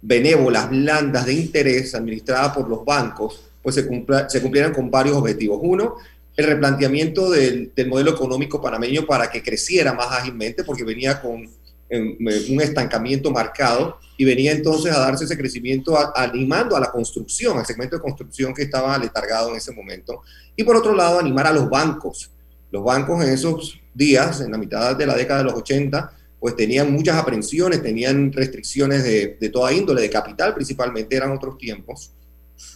[0.00, 5.16] benévolas, blandas, de interés, administrada por los bancos, pues se, cumpla, se cumplieran con varios
[5.16, 5.58] objetivos.
[5.62, 5.96] Uno,
[6.36, 11.48] el replanteamiento del, del, modelo económico panameño para que creciera más ágilmente, porque venía con
[11.88, 12.16] eh,
[12.50, 13.98] un estancamiento marcado.
[14.16, 18.54] y venía entonces a darse ese crecimiento animando a la construcción, al segmento de construcción
[18.54, 20.22] que estaba letargado en ese momento.
[20.54, 22.30] Y por otro lado, animar a los bancos.
[22.70, 26.56] Los bancos en esos días, en la mitad de la década de los 80, pues
[26.56, 32.12] tenían muchas aprensiones, tenían restricciones de, de toda índole, de capital principalmente, eran otros tiempos,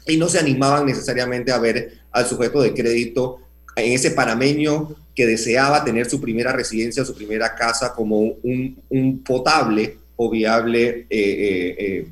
[0.06, 3.40] y no se animaban necesariamente a ver al sujeto de crédito
[3.76, 9.22] en ese panameño que deseaba tener su primera residencia, su primera casa como un, un
[9.22, 12.08] potable o viable eh, eh,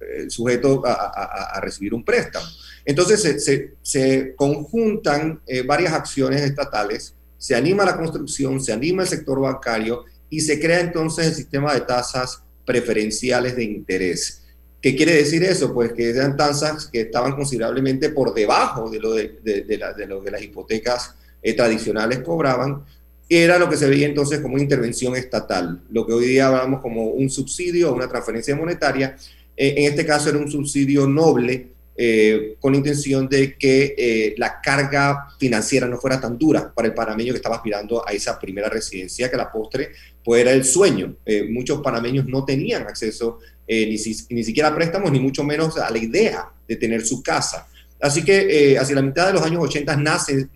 [0.00, 2.46] eh, sujeto a, recibir un préstamo.
[2.84, 9.40] Entonces se, se, conjuntan varias acciones estatales, se anima la construcción, se anima el sector
[9.40, 14.42] bancario y se crea entonces el sistema de tasas preferenciales de interés.
[14.82, 15.72] ¿Qué quiere decir eso?
[15.72, 20.30] Pues que eran tasas que estaban considerablemente por debajo de lo, de, de, lo que
[20.30, 21.14] las hipotecas
[21.56, 22.84] tradicionales cobraban,
[23.28, 26.80] era lo que se veía entonces como una intervención estatal, lo que hoy día hablamos
[26.80, 29.16] como un subsidio o una transferencia monetaria.
[29.56, 34.60] Eh, en este caso era un subsidio noble eh, con intención de que eh, la
[34.60, 38.68] carga financiera no fuera tan dura para el panameño que estaba aspirando a esa primera
[38.68, 39.90] residencia, que la postre
[40.24, 41.16] pues era el sueño.
[41.50, 43.96] muchos panameños no tenían acceso ni,
[44.30, 47.66] ni, siquiera a préstamos, ni mucho menos a la idea de tener su casa.
[48.00, 50.48] Así que hacia la mitad de los años 80 nace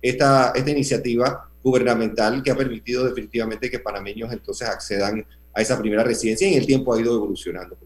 [0.00, 6.02] esta, esta iniciativa gubernamental que ha permitido definitivamente que panameños entonces accedan a esa primera
[6.02, 7.78] residencia y en el tiempo ha ido evolucionando.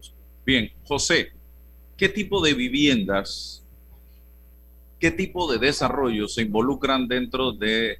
[0.45, 1.29] Bien, José,
[1.99, 3.61] ¿qué tipo de viviendas,
[4.99, 7.97] qué tipo de desarrollo se involucran dentro de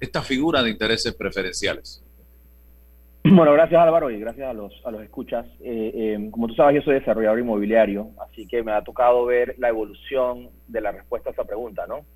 [0.00, 2.02] esta figura de intereses preferenciales?
[3.22, 5.44] Bueno, gracias Álvaro y gracias a los, a los escuchas.
[5.60, 9.54] Eh, eh, como tú sabes, yo soy desarrollador inmobiliario, así que me ha tocado ver
[9.58, 12.06] la evolución de la respuesta a esa pregunta, ¿no?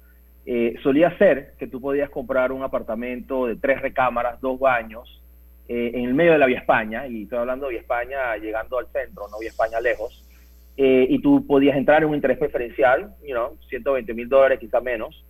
[0.47, 5.21] Eh, solía ser que tú podías comprar un apartamento de tres recámaras, dos baños,
[5.67, 8.87] en el medio de la Vía España, y estoy hablando de Vía España llegando al
[8.89, 10.24] centro, no Vía España lejos,
[10.77, 14.81] eh, y tú podías entrar en un interés preferencial, you know, 120 mil dólares, quizá
[14.81, 15.25] menos,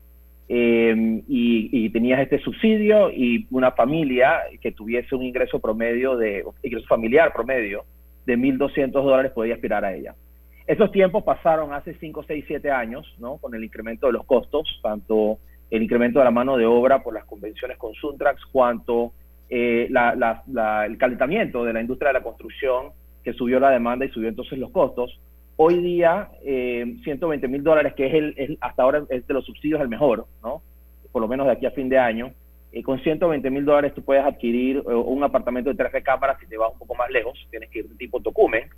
[0.46, 6.86] y, y, tenías este subsidio y una familia que tuviese un ingreso promedio de, ingreso
[6.86, 7.84] familiar promedio
[8.26, 10.14] de 1.200 dólares podía aspirar a ella.
[10.66, 13.36] Esos tiempos pasaron hace 5, 6, 7 años, ¿no?
[13.36, 15.38] Con el incremento de los costos, tanto
[15.70, 19.12] el incremento de la mano de obra por las convenciones con Suntrax, cuanto
[19.50, 24.28] eh, el calentamiento de la industria de la construcción, que subió la demanda y subió
[24.28, 25.20] entonces los costos.
[25.56, 29.80] Hoy día, 120 eh, mil dólares, que es el, hasta ahora es de los subsidios
[29.80, 30.62] el mejor, ¿no?
[31.12, 32.32] Por lo menos de aquí a fin de año.
[32.72, 36.56] Eh, con 120 mil dólares tú puedes adquirir un apartamento de tres recámaras si te
[36.56, 38.68] vas un poco más lejos, tienes que ir de tipo Tocumen,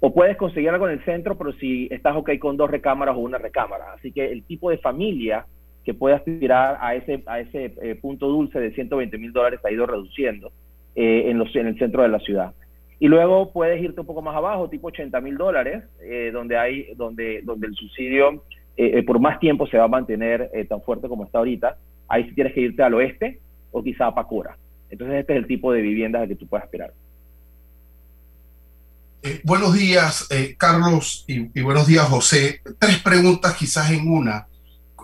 [0.00, 3.20] o puedes conseguir algo en el centro, pero si estás ok con dos recámaras o
[3.20, 3.94] una recámara.
[3.94, 5.46] Así que el tipo de familia
[5.84, 9.72] que puede aspirar a ese, a ese eh, punto dulce de 120 mil dólares ha
[9.72, 10.52] ido reduciendo
[10.94, 12.52] eh, en, los, en el centro de la ciudad.
[13.00, 16.94] Y luego puedes irte un poco más abajo, tipo 80 mil dólares, eh, donde, hay,
[16.96, 18.44] donde, donde el subsidio
[19.06, 21.78] por más tiempo se va a mantener tan fuerte como está ahorita.
[22.06, 23.40] Ahí sí tienes que irte al oeste
[23.72, 24.56] o quizá a Pacura.
[24.88, 26.92] Entonces este es el tipo de viviendas al que tú puedes aspirar.
[29.20, 32.60] Eh, buenos días, eh, Carlos, y, buenos días, José.
[32.78, 34.46] Tres preguntas quizás en una.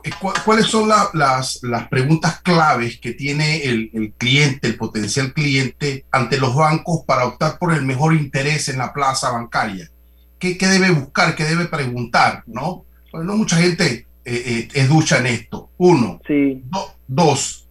[0.05, 0.11] Eh,
[0.45, 6.55] ¿Cuáles son las, las, preguntas claves que tiene el, cliente, el potencial cliente, ante los
[6.55, 9.91] bancos para optar por el mejor interés en la plaza bancaria?
[10.39, 11.35] ¿Qué, debe buscar?
[11.35, 12.43] ¿Qué debe preguntar?
[12.47, 12.85] ¿No?
[13.13, 15.71] no mucha gente es ducha en esto.
[15.79, 16.21] Uno.
[16.27, 16.63] Sí.
[17.07, 17.67] dos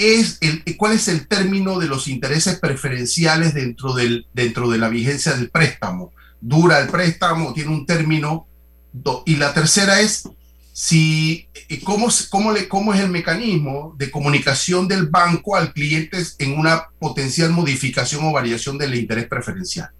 [0.00, 4.88] es el, ¿cuál es el término de los intereses preferenciales dentro, del, dentro de la
[4.88, 6.12] vigencia del préstamo?
[6.40, 7.52] ¿Dura el préstamo?
[7.52, 8.46] ¿Tiene un término?
[9.26, 10.26] Y la tercera es
[10.72, 16.18] si, eh, ¿cómo, cómo, le, ¿cómo es el mecanismo de comunicación del banco al cliente
[16.38, 19.90] en una potencial modificación o variación del interés preferencial?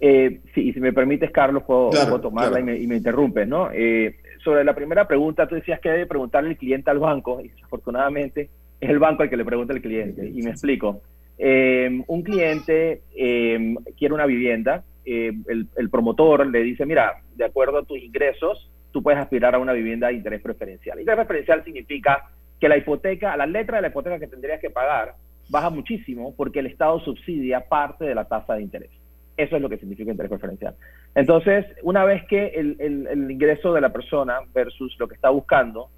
[0.00, 3.70] Eh, sí, si me permites, Carlos, puedo, tomarla y, me, y, me, interrumpes, ¿no?
[3.72, 7.48] Eh, sobre la primera pregunta, tú decías que debe preguntarle el cliente al banco, y
[7.48, 8.50] desafortunadamente
[8.80, 10.28] es el banco el que le pregunta al cliente.
[10.28, 11.00] Y me explico.
[11.38, 17.98] Eh, un cliente quiere una vivienda, el, promotor le dice, mira, de acuerdo a tus
[17.98, 20.98] ingresos, tú puedes aspirar a una vivienda de interés preferencial.
[20.98, 25.16] Interés preferencial significa que la hipoteca, la letra de la hipoteca que tendrías que pagar
[25.50, 28.90] baja muchísimo porque el Estado subsidia parte de la tasa de interés.
[29.36, 30.76] Eso es lo que significa interés preferencial.
[31.14, 35.90] Entonces, una vez que el, ingreso de la persona versus lo que está buscando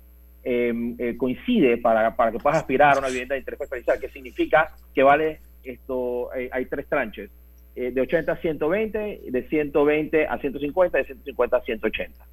[0.49, 4.09] Em, eh, coincide para, para, que puedas aspirar a una vivienda de interés preferencial, que
[4.11, 7.33] significa que vale esto, eh, hay tres tranches,
[7.75, 12.25] eh, de 80 a 120, de 120 a 150, de 150 a 180.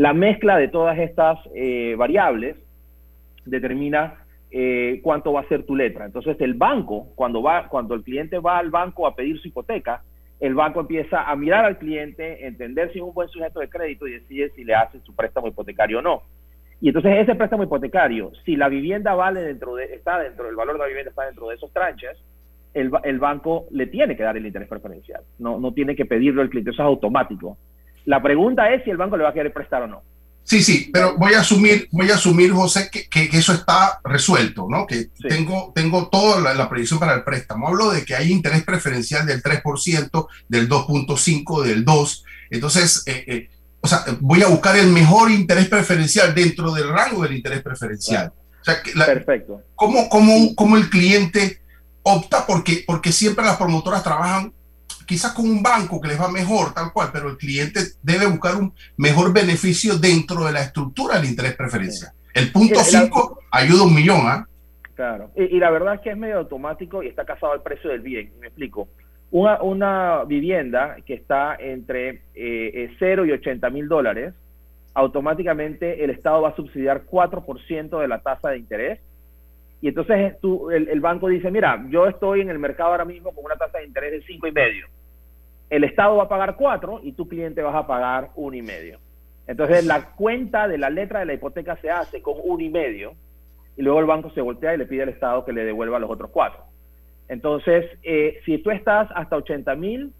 [0.00, 1.38] La mezcla de todas estas
[1.98, 2.56] variables
[3.44, 6.06] determina eh, cuánto va a ser tu letra.
[6.06, 10.02] Entonces el banco, cuando, va, cuando el cliente va al banco a pedir su hipoteca,
[10.40, 14.08] el banco empieza a mirar al cliente, entender si es un buen sujeto de crédito
[14.08, 16.22] y decide si le hace su préstamo hipotecario o no.
[16.80, 20.76] Y entonces ese préstamo hipotecario, si la vivienda vale dentro de, está dentro, el valor
[20.76, 22.16] de la vivienda está dentro de esos tranches,
[22.72, 25.22] el, el banco le tiene que dar el interés preferencial.
[25.38, 27.58] No, no tiene que pedirlo al cliente, eso es automático.
[28.04, 30.02] La pregunta es si el banco le va a querer prestar o no.
[30.42, 34.66] Sí, sí, pero voy a asumir, voy a asumir, José, que, que, eso está resuelto,
[34.68, 34.84] ¿no?
[34.84, 37.68] Que tengo, tengo toda la, la, previsión para el préstamo.
[37.68, 42.22] Hablo de que hay interés preferencial del 3%, del 2.5%, del 2%.
[42.50, 47.22] Entonces, eh, eh, o sea, voy a buscar el mejor interés preferencial dentro del rango
[47.22, 48.32] del interés preferencial.
[48.60, 49.62] O sea, que Perfecto.
[49.74, 51.60] ¿cómo, cómo, ¿Cómo el cliente
[52.02, 52.46] opta?
[52.46, 54.52] Porque, porque siempre las promotoras trabajan
[55.10, 58.54] quizás con un banco que les va mejor, tal cual, pero el cliente debe buscar
[58.54, 62.12] un mejor beneficio dentro de la estructura del interés preferencial.
[62.32, 64.46] El punto 5 ayuda un millón, ¿ah?
[64.94, 68.02] Claro, y, la verdad es que es medio automático y está casado al precio del
[68.02, 68.86] bien, me explico.
[69.32, 74.32] Una, una vivienda que está entre eh, 0 y 80 mil dólares,
[74.94, 79.00] automáticamente el Estado va a subsidiar 4% de la tasa de interés
[79.80, 83.32] y entonces tú, el, el, banco dice, mira, yo estoy en el mercado ahora mismo
[83.32, 84.86] con una tasa de interés de cinco y medio
[85.70, 88.98] el Estado va a pagar cuatro y tu cliente vas a pagar uno y medio.
[89.46, 93.14] Entonces la cuenta de la letra de la hipoteca se hace con uno y medio
[93.76, 96.10] y luego el banco se voltea y le pide al Estado que le devuelva los
[96.10, 96.64] otros cuatro.
[97.28, 100.12] Entonces, eh, si tú estás hasta 80 mil,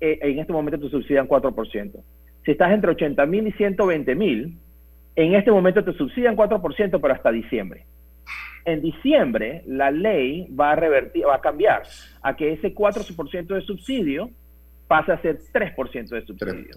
[0.00, 2.02] eh, en este momento te subsidian 4%.
[2.44, 4.58] Si estás entre 80 mil y 120 mil,
[5.16, 7.86] en este momento te subsidian 4%, pero hasta diciembre.
[8.66, 11.82] En diciembre, la ley va a revertir, va a cambiar
[12.22, 14.30] a que ese 4% de subsidio
[14.90, 16.74] pasa a ser 3% de subsidio,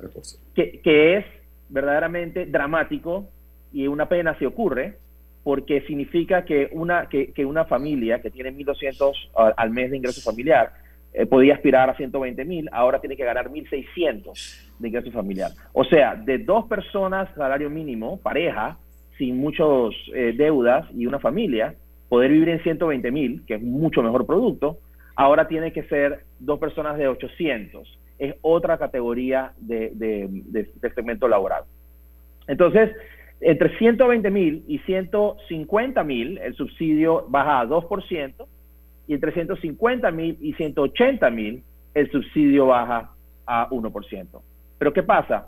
[0.54, 1.26] Que, que, es
[1.68, 3.28] verdaderamente dramático
[3.72, 5.00] y una pena si ocurre,
[5.44, 9.14] porque significa que una, que, que una familia que tiene 1.200
[9.58, 10.74] al mes de ingreso familiar
[11.12, 15.50] eh, podía aspirar a 120.000, ahora tiene que ganar 1.600 de ingreso familiar.
[15.74, 18.78] O sea, de dos personas, salario mínimo, pareja,
[19.18, 21.74] sin muchos eh, deudas y una familia,
[22.10, 24.78] poder vivir en 120.000, que es mucho mejor producto,
[25.16, 31.64] ahora tiene que ser dos personas de 800 es otra categoría de, de, segmento laboral.
[32.48, 32.92] Entonces,
[33.42, 38.48] entre 120 mil y 150 mil, el subsidio baja a 2%,
[39.08, 43.12] y entre 150 mil y 180 mil, el subsidio baja
[43.46, 44.42] a 1%.
[44.78, 45.48] Pero ¿qué pasa?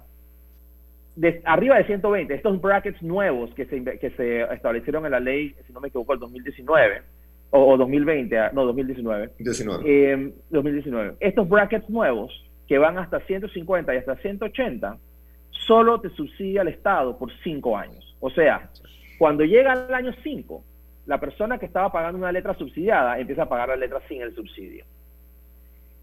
[1.15, 5.55] De, arriba de 120, estos brackets nuevos que se, que se establecieron en la ley,
[5.65, 7.01] si no me equivoco, el 2019,
[7.51, 9.29] o, 2020, no, 2019.
[9.39, 10.33] 19.
[10.49, 11.15] 2019.
[11.21, 12.33] Estos brackets nuevos
[12.67, 14.97] que van hasta 150 y hasta 180,
[15.51, 18.15] solo te subsidia el Estado por cinco años.
[18.19, 18.69] O sea,
[19.17, 20.63] cuando llega el año 5,
[21.05, 24.33] la persona que estaba pagando una letra subsidiada empieza a pagar la letra sin el
[24.33, 24.85] subsidio.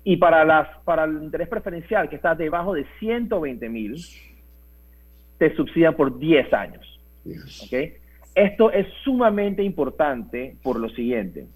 [0.04, 3.96] Y para, las, para el interés preferencial que está debajo de 120 mil,
[5.38, 7.00] te subsidian por 10 años.
[8.34, 11.46] Esto es sumamente importante por lo siguiente.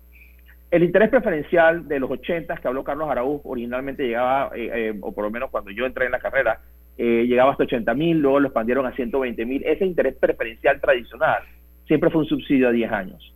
[0.71, 5.13] El interés preferencial de los 80 que habló Carlos Araúz originalmente llegaba, eh, eh, o
[5.13, 6.61] por lo menos cuando yo entré en la carrera,
[6.99, 9.63] eh, llegaba hasta 80 mil, luego lo expandieron a 120 mil.
[9.65, 11.43] Ese interés preferencial tradicional
[11.87, 13.33] siempre fue un subsidio a 10 años.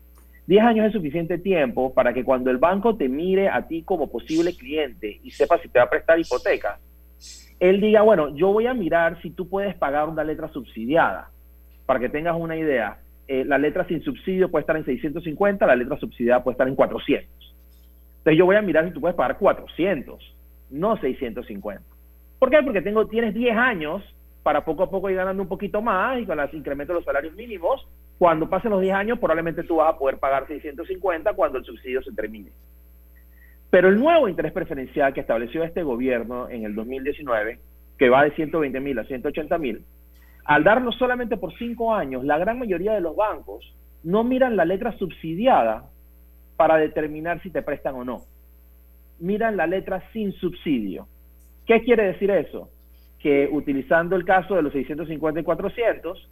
[0.47, 4.11] 10 años es suficiente tiempo para que cuando el banco te mire a ti como
[4.11, 6.81] posible cliente y sepa si te va a prestar hipoteca,
[7.61, 11.31] él diga, bueno, yo voy a mirar si tú puedes pagar una letra subsidiada.
[11.87, 12.99] Para que tengas una idea,
[13.33, 16.75] eh, la letra sin subsidio puede estar en 650, la letra subsidiada puede estar en
[16.75, 17.55] 400.
[18.19, 20.37] Entonces yo voy a mirar si tú puedes pagar 400,
[20.71, 21.81] no 650.
[22.41, 22.61] ¿Por qué?
[22.65, 24.03] Porque tengo, tienes 10 años
[24.43, 27.05] para poco a poco ir ganando un poquito más y con los incrementos de los
[27.05, 27.87] salarios mínimos.
[28.19, 32.03] Cuando pasen los 10 años, probablemente tú vas a poder pagar 650 cuando el subsidio
[32.03, 32.51] se termine.
[33.71, 37.61] Pero el nuevo interés preferencial que estableció este gobierno en el 2019,
[37.97, 39.85] que va de 120 mil a 180 mil,
[40.51, 43.73] al darlo solamente por cinco años, la gran mayoría de los bancos
[44.03, 45.85] no miran la letra subsidiada
[46.57, 48.23] para determinar si te prestan o no.
[49.21, 51.07] Miran la letra sin subsidio.
[51.67, 52.69] ¿Qué quiere decir eso?
[53.21, 56.29] Que utilizando el caso de los 650 y 400,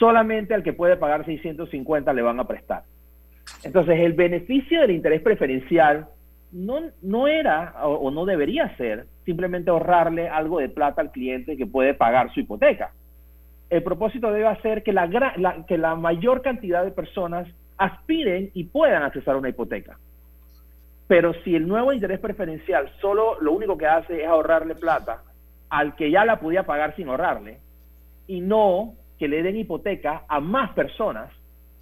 [0.00, 2.82] solamente al que puede pagar 650 le van a prestar.
[3.62, 6.08] Entonces, el beneficio del interés preferencial
[6.50, 11.56] no, no era o, o, no debería ser simplemente ahorrarle algo de plata al cliente
[11.56, 12.90] que puede pagar su hipoteca
[13.70, 15.08] el propósito debe ser que la,
[15.66, 17.48] que la mayor cantidad de personas
[17.78, 19.98] aspiren y puedan accesar a una hipoteca.
[21.06, 25.22] Pero si el nuevo interés preferencial solo lo único que hace es ahorrarle plata
[25.70, 27.58] al que ya la podía pagar sin ahorrarle,
[28.26, 31.32] y no que le den hipoteca a más personas,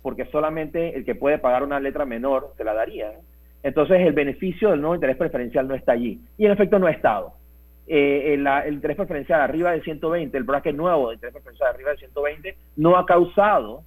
[0.03, 3.13] porque solamente el que puede pagar una letra menor se la daría.
[3.63, 6.21] Entonces el beneficio del nuevo interés preferencial no está allí.
[6.37, 7.35] Y en efecto no ha estado.
[7.91, 11.91] Eh, el, el, interés preferencial arriba de 120, el bracket nuevo de interés preferencial arriba
[11.93, 13.83] de 120, no ha causado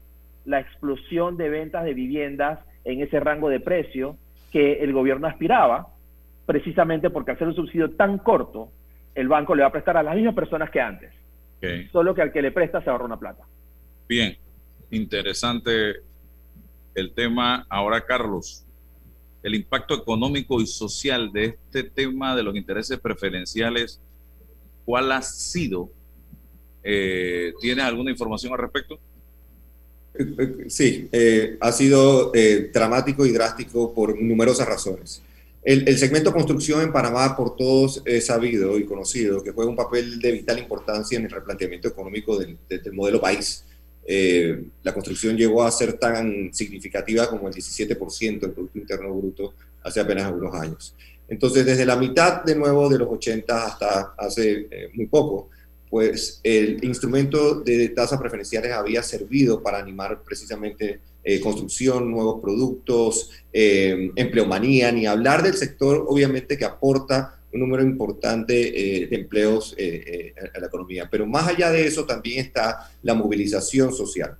[0.45, 4.17] la explosión de ventas de viviendas en ese rango de precio
[4.51, 5.89] que el gobierno aspiraba,
[6.45, 8.71] precisamente porque al ser un subsidio tan corto,
[9.13, 11.13] el banco le va a prestar a las mismas personas que antes.
[11.91, 13.43] Solo que al que le presta se ahorra una plata.
[14.09, 14.35] Bien,
[14.89, 15.97] interesante
[16.95, 17.67] el tema.
[17.69, 18.65] Ahora, Carlos,
[19.43, 23.99] el impacto económico y social de este tema de los intereses preferenciales,
[24.85, 25.89] ¿cuál ha sido?
[26.83, 28.99] Eh, ¿Tienes alguna información al respecto?
[30.67, 35.21] Sí, eh, ha sido eh, dramático y drástico por numerosas razones.
[35.63, 40.19] El, segmento construcción en Panamá, por todos es sabido y conocido, que juega un papel
[40.19, 42.57] de vital importancia en el replanteamiento económico del,
[42.93, 43.63] modelo país.
[44.05, 49.53] Eh, la construcción llegó a ser tan significativa como el 17% del Producto Interno Bruto
[49.83, 50.95] hace apenas algunos años.
[51.27, 55.49] Entonces, desde la mitad de nuevo de los 80 hasta hace muy poco,
[55.91, 63.29] pues el instrumento de tasas preferenciales había servido para animar precisamente eh, construcción, nuevos productos,
[63.53, 69.75] eh, empleomanía, ni hablar del sector obviamente que aporta un número importante eh, de empleos
[70.53, 71.07] a la economía.
[71.09, 74.37] Pero más allá de eso también está la movilización social.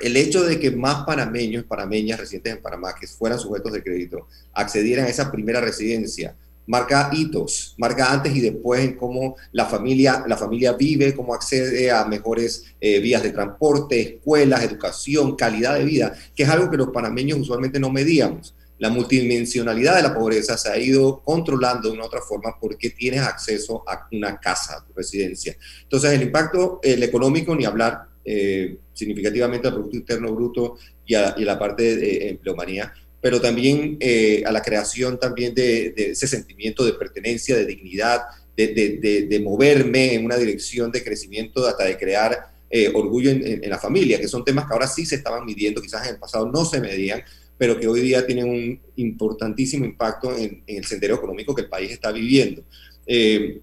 [0.00, 4.28] El hecho de que más panameños, panameñas residentes en Panamá, que fueran sujetos de crédito,
[4.52, 6.36] accedieran a esa primera residencia,
[6.68, 11.90] marca hitos, marca antes y después en cómo la familia, la familia vive, cómo accede
[11.90, 16.76] a mejores eh, vías de transporte, escuelas, educación, calidad de vida, que es algo que
[16.76, 18.54] los panameños usualmente no medíamos.
[18.78, 23.20] La multidimensionalidad de la pobreza se ha ido controlando de una otra forma porque tienes
[23.20, 25.56] acceso a una casa, a tu residencia.
[25.82, 30.76] Entonces, el impacto el económico, ni hablar eh, significativamente al Producto Interno Bruto
[31.06, 35.54] y a, y a la parte de empleomanía, pero también eh, a la creación también
[35.54, 38.22] de, ese sentimiento de pertenencia, de dignidad,
[38.56, 44.20] de, moverme en una dirección de crecimiento, hasta de crear eh, orgullo en, la familia,
[44.20, 46.80] que son temas que ahora sí se estaban midiendo, quizás en el pasado no se
[46.80, 47.22] medían,
[47.58, 51.90] pero que hoy día tienen un importantísimo impacto en, el sendero económico que el país
[51.90, 52.62] está viviendo.
[53.06, 53.60] Eh,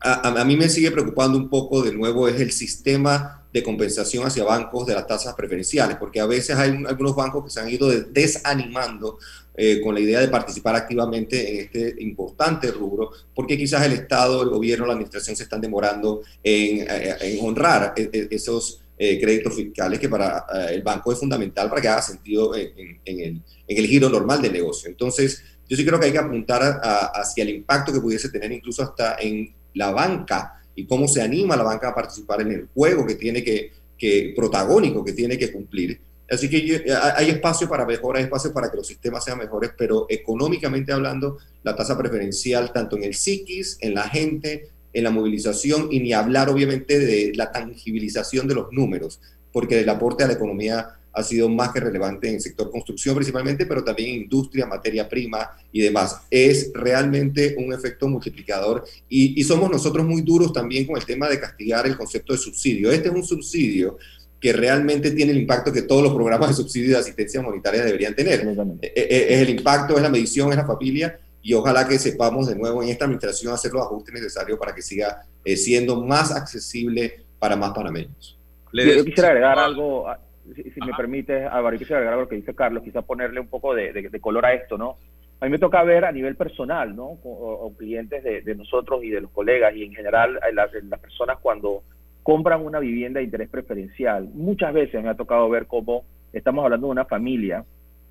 [0.00, 4.26] a, a, mí me sigue preocupando un poco, de nuevo, es el sistema de compensación
[4.26, 7.68] hacia bancos de las tasas preferenciales, porque a veces hay algunos bancos que se han
[7.68, 9.18] ido desanimando
[9.54, 14.42] eh, con la idea de participar activamente en este importante rubro, porque quizás el Estado,
[14.42, 19.56] el gobierno, la administración se están demorando en, eh, honrar e, e, esos eh, créditos
[19.56, 23.86] fiscales que para el banco es fundamental para que haga sentido en, el, en, el,
[23.88, 24.88] giro normal del negocio.
[24.88, 26.80] Entonces, yo sí creo que hay que apuntar
[27.12, 31.54] hacia el impacto que pudiese tener incluso hasta en la banca y cómo se anima
[31.54, 35.36] a la banca a participar en el juego que tiene que, que protagónico que tiene
[35.36, 36.00] que cumplir.
[36.30, 36.84] Así que
[37.16, 41.38] hay espacio para mejoras, hay espacio para que los sistemas sean mejores, pero económicamente hablando,
[41.64, 46.12] la tasa preferencial, tanto en el psiquis, en la gente, en la movilización, y ni
[46.12, 49.20] hablar obviamente de la tangibilización de los números,
[49.52, 53.14] porque el aporte a la economía ha sido más que relevante en el sector construcción
[53.14, 56.22] principalmente, pero también en industria, materia prima y demás.
[56.30, 61.38] Es realmente un efecto multiplicador y, somos nosotros muy duros también con el tema de
[61.38, 62.90] castigar el concepto de subsidio.
[62.90, 63.98] Este es un subsidio
[64.40, 68.14] que realmente tiene el impacto que todos los programas de subsidio de asistencia monetaria deberían
[68.14, 68.40] tener.
[68.80, 72.48] E, e, es el impacto, es la medición, es la familia y ojalá que sepamos
[72.48, 76.34] de nuevo en esta administración hacer los ajustes necesarios para que siga eh, siendo más
[76.34, 78.38] accesible para más panameños.
[78.72, 80.06] Yo, quisiera agregar algo,
[80.54, 84.08] si, me permite, Álvaro, quisiera agregar lo que dice Carlos, quizá ponerle un poco de,
[84.20, 84.96] color a esto, ¿no?
[85.40, 87.18] A mí me toca ver a nivel personal, ¿no?
[87.24, 91.82] O, clientes de, nosotros y de los colegas y en general las, las personas cuando
[92.22, 94.28] compran una vivienda de interés preferencial.
[94.32, 97.64] Muchas veces me ha tocado ver cómo estamos hablando de una familia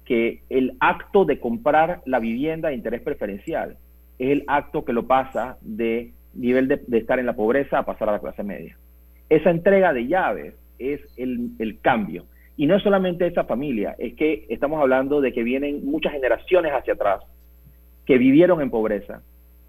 [0.06, 3.78] que el acto de comprar la vivienda de interés preferencial
[4.20, 8.10] es el acto que lo pasa de nivel de, estar en la pobreza a pasar
[8.10, 8.78] a la clase media.
[9.30, 12.26] Esa entrega de llaves es el, cambio.
[12.58, 16.72] Y no es solamente esa familia, es que estamos hablando de que vienen muchas generaciones
[16.74, 17.24] hacia atrás
[18.06, 19.22] que vivieron en pobreza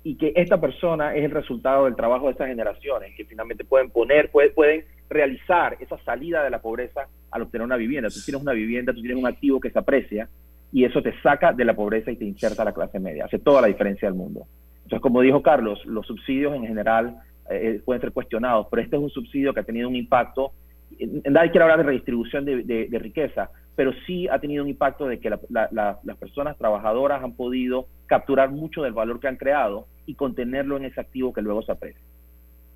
[0.05, 3.91] y que esta persona es el resultado del trabajo de esas generaciones, que finalmente pueden
[3.91, 8.09] poner, pueden realizar esa salida de la pobreza al obtener una vivienda.
[8.09, 10.29] Tú tienes una vivienda, tú tienes un activo que se aprecia
[10.73, 13.27] y eso te saca de la pobreza y te inserta a la clase media.
[13.27, 14.47] Hace toda la diferencia del mundo.
[14.85, 17.17] Entonces, como dijo Carlos, los subsidios en general
[17.51, 20.53] eh, pueden ser cuestionados, pero este es un subsidio que ha tenido un impacto
[21.01, 25.31] nadie quiere hablar de redistribución de, riqueza, pero sí ha tenido un impacto de que
[25.31, 30.87] las personas trabajadoras han podido capturar mucho del valor que han creado y contenerlo en
[30.87, 32.03] ese activo que luego se aprecia.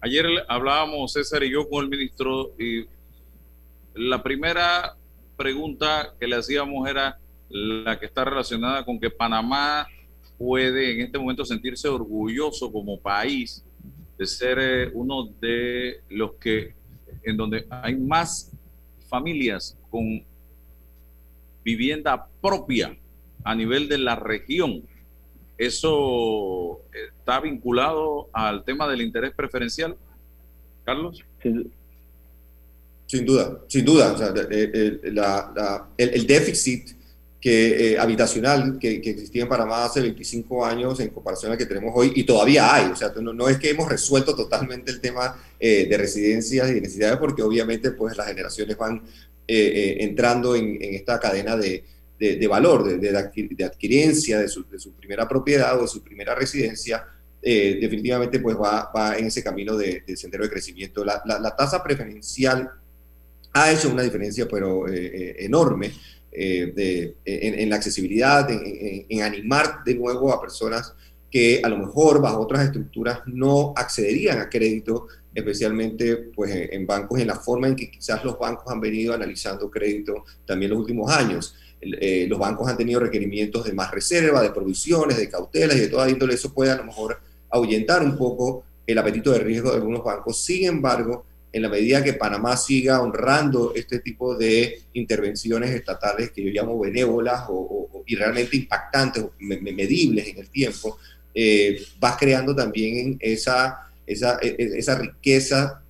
[0.01, 2.87] Ayer hablábamos César y yo con el ministro y
[3.95, 4.95] la primera
[5.37, 7.18] pregunta que le hacíamos era
[7.49, 9.87] la que está relacionada con que Panamá
[10.39, 13.64] puede en este momento sentirse orgulloso como país
[14.18, 16.74] de ser eh, uno de los que
[17.22, 18.53] en donde hay más
[19.09, 20.24] familias con
[21.64, 22.97] vivienda propia
[23.45, 24.83] a nivel de la región.
[25.59, 29.97] ¿Eso está vinculado al tema del interés preferencial,
[30.85, 31.25] Carlos?
[33.07, 34.17] Sin duda, sin duda.
[35.97, 36.91] el, déficit
[37.41, 41.93] que, eh, habitacional que, existía en Panamá hace 25 años en comparación al que tenemos
[41.95, 42.91] hoy, y todavía hay.
[42.91, 47.19] O sea, no, es que hemos resuelto totalmente el tema eh, de residencias y necesidades,
[47.19, 49.03] porque obviamente pues, las generaciones van
[49.47, 51.85] eh, entrando en, esta cadena de,
[52.19, 56.35] de, valor, de, de, adquirencia de su, de su, primera propiedad o de su primera
[56.35, 57.07] residencia.
[57.43, 61.05] definitivamente pues va, va, en ese camino de, sendero de crecimiento.
[61.05, 62.71] La, la tasa preferencial
[63.57, 65.91] ha hecho una diferencia, pero eh, eh, enorme,
[66.31, 70.95] eh, de, en, la accesibilidad, en, animar de nuevo a personas
[71.31, 77.19] que a lo mejor bajo otras estructuras no accederían a crédito, especialmente pues, en bancos,
[77.19, 81.11] en la forma en que quizás los bancos han venido analizando crédito también los últimos
[81.11, 81.55] años.
[82.28, 86.09] Los bancos han tenido requerimientos de más reserva, de provisiones, de cautelas y de toda
[86.09, 86.34] índole.
[86.34, 87.20] Eso puede a lo mejor
[87.51, 90.45] ahuyentar un poco el apetito de riesgo de algunos bancos.
[90.45, 96.45] Sin embargo, en la medida que Panamá siga honrando este tipo de intervenciones estatales que
[96.45, 100.99] yo llamo benévolas o, y realmente impactantes o medibles en el tiempo,
[101.34, 105.82] eh, vas creando también esa, esa, e, e, esa riqueza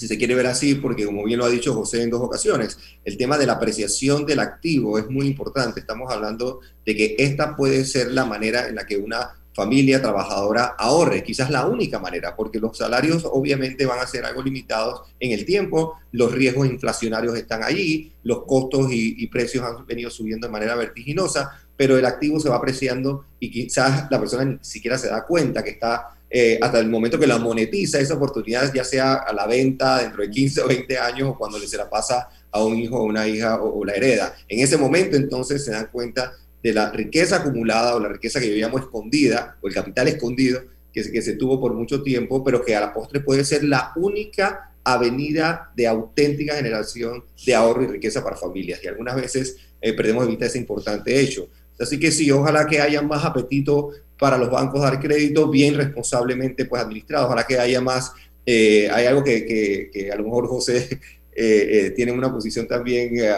[0.00, 2.78] si se quiere ver así, porque como bien lo ha dicho José en dos ocasiones,
[3.04, 5.80] el tema de la apreciación del activo es muy importante.
[5.80, 10.74] Estamos hablando de que esta puede ser la manera en la que una familia trabajadora
[10.78, 15.32] ahorre, quizás la única manera, porque los salarios obviamente van a ser algo limitados en
[15.32, 20.52] el tiempo, los riesgos inflacionarios están allí, los costos y, precios han venido subiendo de
[20.52, 25.08] manera vertiginosa, pero el activo se va apreciando y quizás la persona ni siquiera se
[25.08, 29.14] da cuenta que está eh, hasta el momento que la monetiza esa oportunidad, ya sea
[29.14, 32.64] a la venta dentro de 15 o 20 años o cuando se la pasa a
[32.64, 34.34] un hijo o una hija o la hereda.
[34.48, 38.48] En ese momento entonces se dan cuenta de la riqueza acumulada o la riqueza que
[38.48, 40.60] yo llamo escondida o el capital escondido
[40.92, 43.92] que, que se tuvo por mucho tiempo, pero que a la postre puede ser la
[43.96, 48.80] única avenida de auténtica generación de ahorro y riqueza para familias.
[48.82, 51.48] Y algunas veces eh, perdemos de vista ese importante hecho.
[51.78, 53.90] Así que sí, ojalá que haya más apetito
[54.20, 57.26] para los bancos dar crédito bien responsablemente pues administrados.
[57.26, 58.12] Ojalá que haya más,
[58.46, 61.00] eh, hay algo que, que, que, a lo mejor José
[61.32, 63.32] eh, eh, tienen una posición también eh,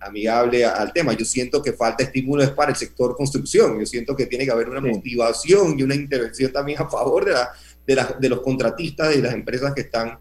[0.00, 1.12] amigable al tema.
[1.14, 3.80] Yo siento que falta estímulos para el sector construcción.
[3.80, 7.32] Yo siento que tiene que haber una motivación y una intervención también a favor de,
[7.32, 7.50] la,
[7.84, 10.18] de, de los contratistas y las empresas que están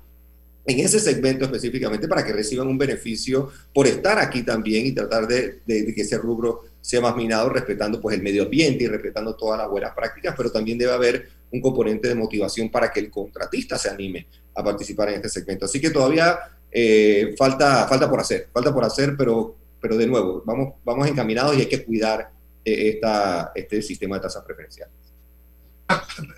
[0.66, 5.28] en ese segmento específicamente para que reciban un beneficio por estar aquí también y tratar
[5.28, 9.36] de, de, que ese rubro sea más minado respetando pues el medio ambiente y respetando
[9.36, 13.10] todas las buenas prácticas, pero también debe haber un componente de motivación para que el
[13.10, 15.66] contratista se anime a participar en este segmento.
[15.66, 16.40] Así que todavía
[16.72, 21.56] eh, falta, falta por hacer, falta por hacer, pero, pero de nuevo, vamos, vamos encaminados
[21.56, 22.32] y hay que cuidar
[22.66, 24.94] eh, esta, este sistema de tasas preferenciales.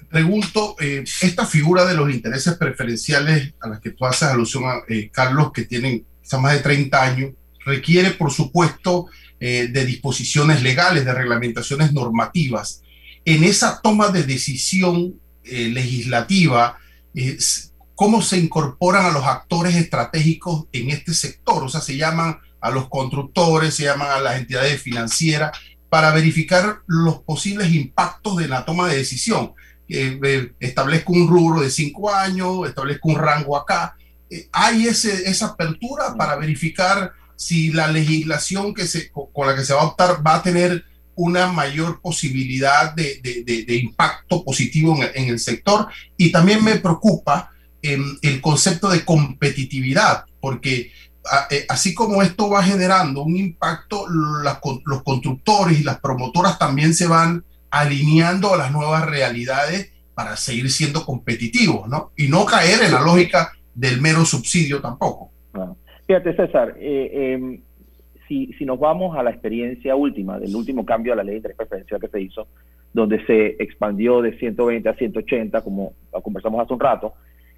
[0.09, 4.83] Pregunto, eh, esta figura de los intereses preferenciales a las que tú haces alusión, a,
[5.11, 6.05] Carlos, que tienen
[6.39, 7.31] más de 30 años,
[7.65, 9.07] requiere, por supuesto,
[9.43, 12.81] de disposiciones legales, de reglamentaciones normativas.
[13.25, 16.77] En esa toma de decisión legislativa,
[17.95, 21.63] cómo se incorporan a los actores estratégicos en este sector.
[21.63, 25.51] O sea, se llaman a los constructores, se llaman a las entidades financieras
[25.89, 29.53] para verificar los posibles impactos de la toma de decisión.
[29.87, 33.95] Eh, establezco un rubro de cinco años, establezco un rango acá.
[34.29, 39.63] Eh, ¿Hay ese, esa apertura para verificar si la legislación que se, con la que
[39.63, 40.83] se va a optar va a tener
[41.15, 45.87] una mayor posibilidad de, de, de, impacto positivo en, el sector?
[46.17, 50.91] Y también me preocupa el concepto de competitividad, porque
[51.49, 57.07] eh, así como esto va generando un impacto, los constructores y las promotoras también se
[57.07, 62.11] van alineando a las nuevas realidades para seguir siendo competitivos, ¿no?
[62.17, 65.31] Y no caer en la lógica del mero subsidio tampoco.
[66.07, 67.61] Fíjate, César, eh, em,
[68.27, 71.37] si, si, nos vamos a la experiencia última, del último cambio a la ley de
[71.37, 72.47] interés preferencial que se hizo,
[72.93, 77.13] donde se expandió de 120 a 180, como conversamos hace un rato,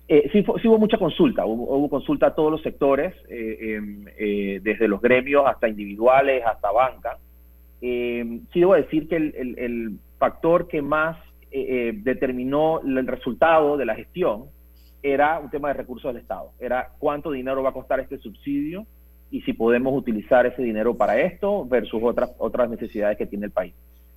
[0.08, 4.88] eh, sí, hubo mucha consulta, hubo, consulta a todos los sectores, eh, em, eh, desde
[4.88, 7.18] los gremios hasta individuales, hasta banca.
[7.82, 11.18] Em, sí debo decir que el, factor que más
[11.52, 14.46] determinó el resultado de la gestión
[15.14, 18.88] era un tema de recursos del Estado, era cuánto dinero va a costar este subsidio
[19.30, 23.51] y si podemos utilizar ese dinero para esto versus otras, otras necesidades que tiene el
[23.51, 23.76] país.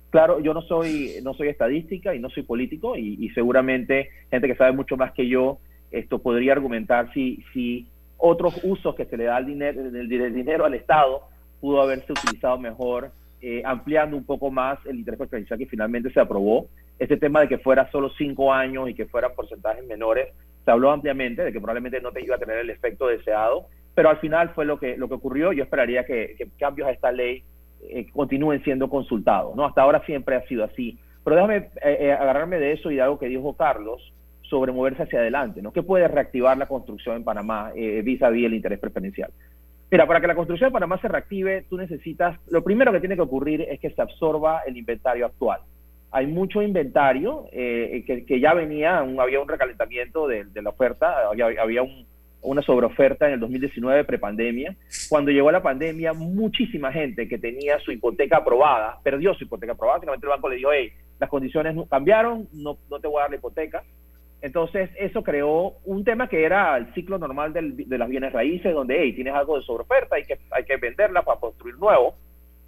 [0.09, 4.55] Claro, yo no soy, no soy estadística y no soy político y, seguramente gente que
[4.55, 5.59] sabe mucho más que yo
[5.91, 7.87] esto podría argumentar si, si
[8.17, 11.21] otros usos que se le da al dinero, del dinero al Estado
[11.61, 13.11] pudo haberse utilizado mejor,
[13.41, 16.67] eh, ampliando un poco más el interés preferencial que finalmente se aprobó.
[16.97, 20.29] Este tema de que fuera solo cinco años y que fueran porcentajes menores,
[20.71, 24.17] habló ampliamente de que probablemente no te iba a tener el efecto deseado, pero al
[24.17, 25.51] final fue lo que, lo que ocurrió.
[25.51, 27.43] Yo esperaría que, cambios a esta ley
[27.81, 29.55] eh, continúen siendo consultados.
[29.55, 29.65] ¿no?
[29.65, 30.97] Hasta ahora siempre ha sido así.
[31.23, 34.13] Pero déjame eh, eh, agarrarme de eso y de algo que dijo Carlos
[34.43, 35.71] sobre moverse hacia adelante, ¿no?
[35.71, 39.31] ¿Qué puede reactivar la construcción en Panamá vis a vis el interés preferencial?
[39.91, 43.15] Mira, para que la construcción en Panamá se reactive, tú necesitas, lo primero que tiene
[43.15, 45.61] que ocurrir es que se absorba el inventario actual.
[46.11, 52.07] Hay mucho inventario que, ya venía, había un recalentamiento de, la oferta, había un,
[52.41, 54.75] una sobreoferta en el 2019 prepandemia.
[55.09, 59.97] Cuando llegó la pandemia, muchísima gente que tenía su hipoteca aprobada, perdió su hipoteca aprobada,
[59.97, 63.31] básicamente el banco le dijo, hey, las condiciones cambiaron, no, no te voy a dar
[63.31, 63.83] la hipoteca.
[64.41, 68.97] Entonces, eso creó un tema que era el ciclo normal de las bienes raíces, donde,
[68.97, 72.15] hey, tienes algo de sobreoferta, hay que, hay que venderla para construir nuevo.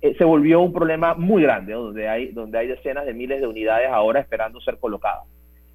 [0.02, 3.48] Eh, se volvió un problema muy grande, donde, hay, donde hay decenas de miles de
[3.48, 5.28] unidades ahora esperando ser colocadas.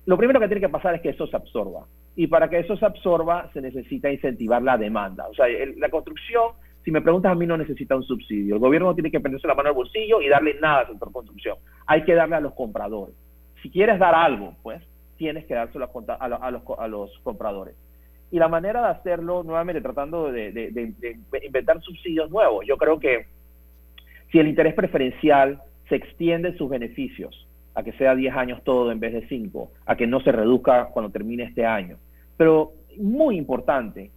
[0.05, 1.87] Lo primero que tiene que pasar es que eso se absorba.
[2.17, 5.29] Y para que eso se absorba, se necesita incentivar la demanda.
[5.29, 5.47] O sea,
[5.77, 6.53] la construcción,
[6.85, 8.55] si me preguntas a mí, no necesita un subsidio.
[8.55, 11.13] El gobierno no tiene que prenderse la mano al bolsillo y darle nada al sector
[11.13, 11.59] construcción.
[11.87, 13.15] Hay que darle a los compradores.
[13.63, 14.83] Si quieres dar algo, pues,
[15.17, 17.77] tienes que dárselo a, los, a los compradores.
[18.33, 23.27] Y la manera de hacerlo, nuevamente tratando de, de inventar subsidios nuevos, yo creo que
[24.31, 28.91] si el interés preferencial se extiende en sus beneficios, a que sea 10 años todo
[28.91, 31.99] en vez de 5, a que no se reduzca cuando termine este año.
[32.37, 34.11] Pero muy importante,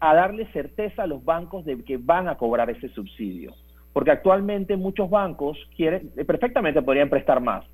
[0.00, 3.54] a darle certeza a los bancos de que van a cobrar ese subsidio.
[3.92, 7.64] Porque actualmente muchos bancos quieren, perfectamente podrían prestar más,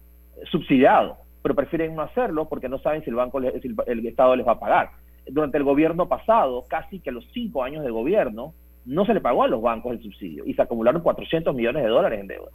[0.51, 4.47] subsidiado, pero prefieren no hacerlo porque no saben si el banco, si el Estado les
[4.47, 4.91] va a pagar.
[5.27, 8.53] Durante el gobierno pasado, casi que los cinco años de gobierno,
[8.85, 11.89] no se le pagó a los bancos el subsidio y se acumularon 400 millones de
[11.89, 12.51] dólares en deuda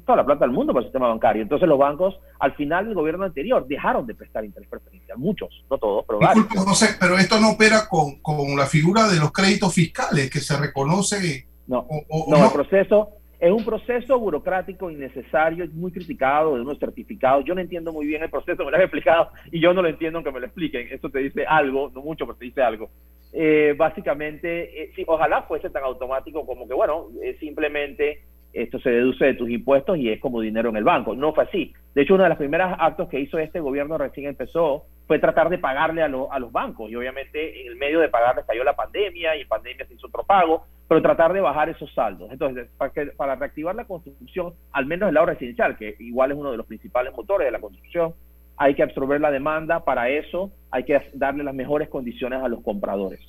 [0.00, 1.42] toda la plata del mundo para el sistema bancario.
[1.42, 5.18] Entonces los bancos, al final del gobierno anterior, dejaron de prestar interés preferencial.
[5.18, 9.18] Muchos, no todos, pero Disculpe, José, pero esto no opera con, con, la figura de
[9.18, 11.46] los créditos fiscales que se reconoce.
[11.66, 11.86] No,
[12.28, 17.44] no, el proceso es un proceso burocrático innecesario, es muy criticado de unos certificados.
[17.44, 19.88] Yo no entiendo muy bien el proceso, me lo han explicado y yo no lo
[19.88, 20.88] entiendo aunque me lo expliquen.
[20.90, 22.90] Eso te dice algo, no mucho, pero te dice algo.
[23.32, 27.08] Eh, básicamente, eh, ojalá fuese tan automático como que, bueno,
[27.40, 28.22] simplemente
[28.52, 31.14] esto se deduce de tus impuestos y es como dinero en el banco.
[31.14, 31.72] No fue así.
[31.94, 35.48] De hecho, uno de los primeros actos que hizo este gobierno recién empezó fue tratar
[35.48, 36.90] de pagarle a, los bancos.
[36.90, 40.06] Y obviamente en el medio de pagarles cayó la pandemia y en pandemia se hizo
[40.06, 42.30] otro pago, pero tratar de bajar esos saldos.
[42.30, 46.50] Entonces, para, para reactivar la construcción, al menos el lado residencial, que igual es uno
[46.50, 48.14] de los principales motores de la construcción,
[48.58, 49.84] hay que absorber la demanda.
[49.84, 53.20] Para eso hay que darle las mejores condiciones a los compradores.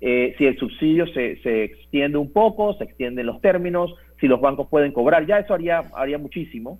[0.00, 4.40] Eh, si el subsidio se, se extiende un poco, se extienden los términos, si los
[4.40, 6.78] bancos pueden cobrar, ya eso haría, haría muchísimo,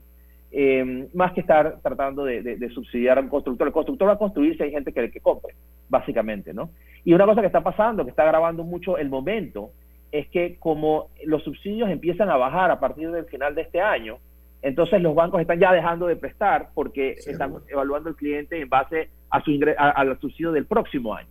[0.50, 3.68] eh, más que estar tratando de, subsidiar al constructor.
[3.68, 5.54] El constructor va a construir si hay gente que, que compre,
[5.88, 6.70] básicamente, ¿no?
[7.04, 9.70] Y una cosa que está pasando, que está agravando mucho el momento,
[10.10, 14.18] es que como los subsidios empiezan a bajar a partir del final de este año,
[14.62, 19.10] entonces los bancos están ya dejando de prestar porque están evaluando el cliente en base
[19.30, 21.28] a su al subsidio del próximo año.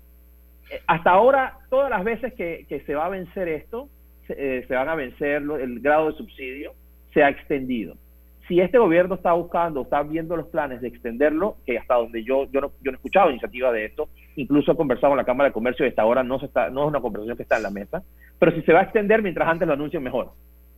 [0.70, 3.90] Eh, hasta ahora, todas las veces que, que se va a vencer esto,
[4.30, 6.74] eh, se van a vencer el grado de subsidio,
[7.14, 7.96] se ha extendido.
[8.48, 12.50] Si este gobierno está buscando, está viendo los planes de extenderlo, que hasta donde yo,
[12.52, 15.50] yo, no, yo no he escuchado iniciativa de esto, incluso he conversado con la Cámara
[15.50, 17.64] de Comercio y hasta ahora no, se está, no es una conversación que está en
[17.64, 18.04] la mesa,
[18.40, 20.32] pero si se va a extender mientras antes lo anuncien mejor,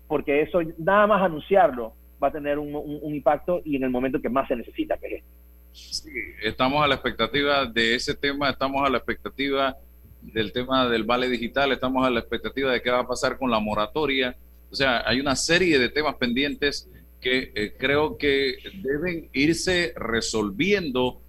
[0.08, 1.93] porque eso, nada más anunciarlo,
[2.24, 5.07] va a tener un, un, impacto y en el momento que más se necesita, que
[5.07, 5.43] es este.
[5.74, 6.11] Sí,
[6.43, 9.76] estamos a la expectativa de ese tema, estamos a la expectativa
[10.21, 13.49] del tema del vale digital, estamos a la expectativa de qué va a pasar con
[13.49, 14.36] la moratoria.
[14.71, 21.21] O sea, hay una serie de temas pendientes que eh, creo que deben irse resolviendo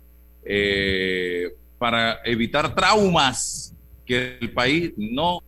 [0.45, 3.75] eh, para evitar traumas
[4.05, 5.41] que el país no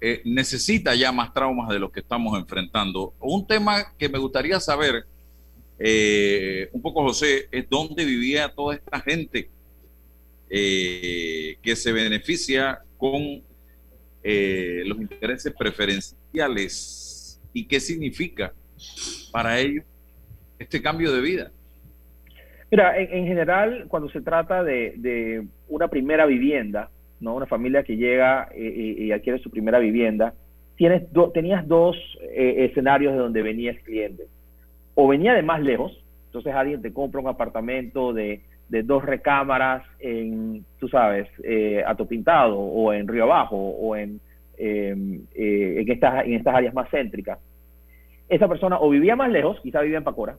[0.00, 3.14] eh, necesita ya más traumas de los que estamos enfrentando.
[3.20, 5.04] Un tema que me gustaría saber
[6.72, 9.48] un poco, José, es dónde vivía toda esta gente
[10.52, 13.40] eh, que se beneficia con
[14.24, 18.52] eh, los intereses preferenciales y qué significa
[19.30, 19.84] para ellos
[20.58, 21.52] este cambio de vida.
[22.68, 26.90] Mira, en, general, cuando se trata de, una primera vivienda,
[27.20, 27.34] ¿no?
[27.34, 30.34] una familia que llega y adquiere su primera vivienda,
[30.76, 31.02] tienes
[31.34, 34.24] tenías dos eh, escenarios de donde venías cliente.
[34.94, 38.40] O venía de más lejos, entonces alguien te compra un apartamento de,
[38.70, 44.20] de dos recámaras en, tú sabes, eh, Atopintado o en Río Abajo o en,
[44.56, 47.38] em, eh, en, estas, en estas áreas más céntricas.
[48.28, 50.36] Esa persona o vivía más lejos, quizá vivía en Pacora,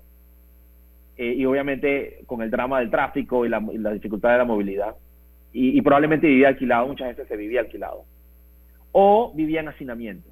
[1.17, 3.59] eh, y obviamente con el drama del tráfico y la,
[3.93, 4.95] dificultad de la movilidad,
[5.53, 8.05] y, probablemente vivía alquilado, muchas veces se vivía alquilado
[8.91, 10.29] o vivía en hacinamiento.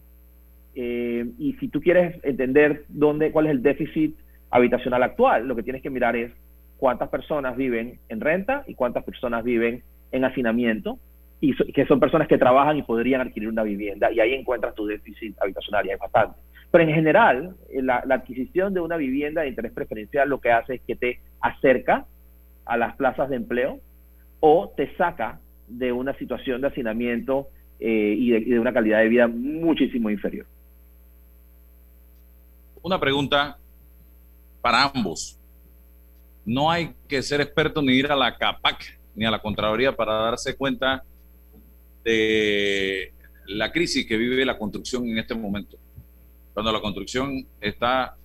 [0.76, 4.16] Eh, y si tú quieres entender dónde, cuál es el déficit
[4.50, 6.32] habitacional actual, lo que tienes que mirar es
[6.78, 11.00] cuántas personas viven en renta y cuántas personas viven en hacinamiento,
[11.42, 14.86] y que son personas que trabajan y podrían adquirir una vivienda, y ahí encuentras tu
[14.86, 16.40] déficit habitacional, y hay bastante.
[16.72, 20.76] Pero en general, eh, la adquisición de una vivienda de interés preferencial lo que hace
[20.76, 22.06] es que te acerca
[22.66, 23.80] a las plazas de empleo
[24.40, 29.28] o te saca de una situación de hacinamiento eh, y, de, una calidad de vida
[29.28, 30.46] muchísimo inferior.
[32.82, 33.58] Una pregunta
[34.62, 35.38] para ambos.
[36.46, 40.14] No hay que ser experto ni ir a la CAPAC ni a la Contraloría para
[40.14, 41.04] darse cuenta
[42.04, 43.14] de
[43.48, 45.78] la crisis que vive la construcción en este momento.
[46.54, 48.16] Cuando la construcción está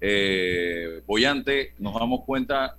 [0.00, 2.77] eh, bollante, nos damos cuenta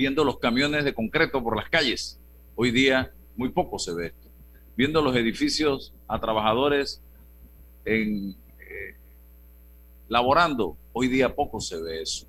[0.00, 2.18] viendo los camiones de concreto por las calles.
[2.54, 4.30] Hoy día muy poco se ve esto.
[4.74, 7.02] Viendo los edificios a trabajadores
[7.84, 8.96] en, eh,
[10.08, 12.26] laborando, hoy día poco se ve eso.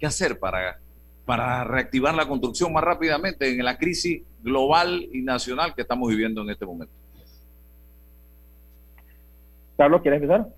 [0.00, 0.80] ¿Qué hacer para,
[1.24, 6.42] para reactivar la construcción más rápidamente en la crisis global y nacional que estamos viviendo
[6.42, 6.92] en este momento?
[9.76, 10.48] Carlos, ¿quieres empezar?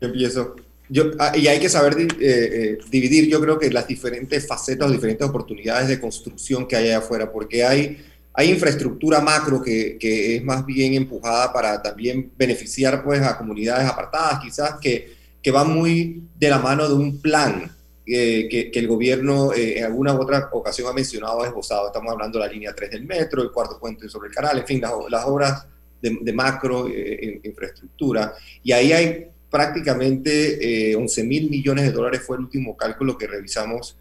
[0.00, 0.56] Yo empiezo.
[0.88, 4.92] Yo, ah, y hay que saber eh, eh, dividir, yo creo que las diferentes facetas,
[4.92, 7.98] diferentes oportunidades de construcción que hay allá afuera, porque hay
[8.36, 13.88] hay infraestructura macro que, que, es más bien empujada para también beneficiar pues, a comunidades
[13.88, 17.70] apartadas, quizás que, que van muy de la mano de un plan
[18.04, 21.86] eh, que, que, el gobierno eh, en alguna u otra ocasión ha mencionado, esbozado.
[21.86, 24.66] Estamos hablando de la línea 3 del metro, el cuarto puente sobre el canal, en
[24.66, 25.66] fin, las, las obras
[26.02, 28.34] de, macro eh, infraestructura.
[28.64, 33.96] Y ahí hay prácticamente 11 mil millones de dólares, fue el último cálculo que revisamos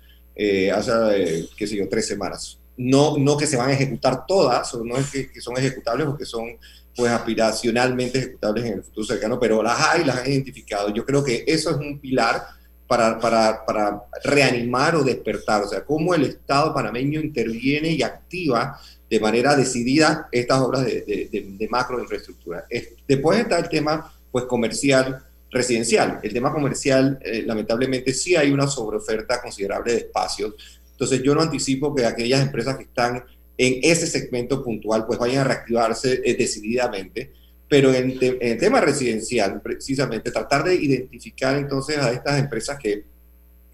[0.74, 4.84] hace, qué sé yo, tres semanas no, no que se van a ejecutar todas, o
[4.84, 6.58] no es que, son ejecutables o que son
[6.96, 10.94] pues aspiracionalmente ejecutables en el futuro cercano, pero las hay, las han identificado.
[10.94, 12.44] Yo creo que eso es un pilar
[12.88, 18.80] para, para, para reanimar o despertar, o sea, cómo el Estado panameño interviene y activa
[19.10, 22.66] de manera decidida estas obras de, de, macro infraestructura.
[23.08, 25.24] después está el tema pues comercial,
[25.54, 26.20] residencial.
[26.24, 30.56] El tema comercial, eh, lamentablemente, sí hay una sobreoferta considerable de espacios
[30.94, 33.24] entonces yo no anticipo que aquellas empresas que están
[33.58, 37.32] en ese segmento puntual pues vayan a reactivarse eh, decididamente,
[37.68, 43.04] pero en, el tema residencial precisamente tratar de identificar entonces a estas empresas que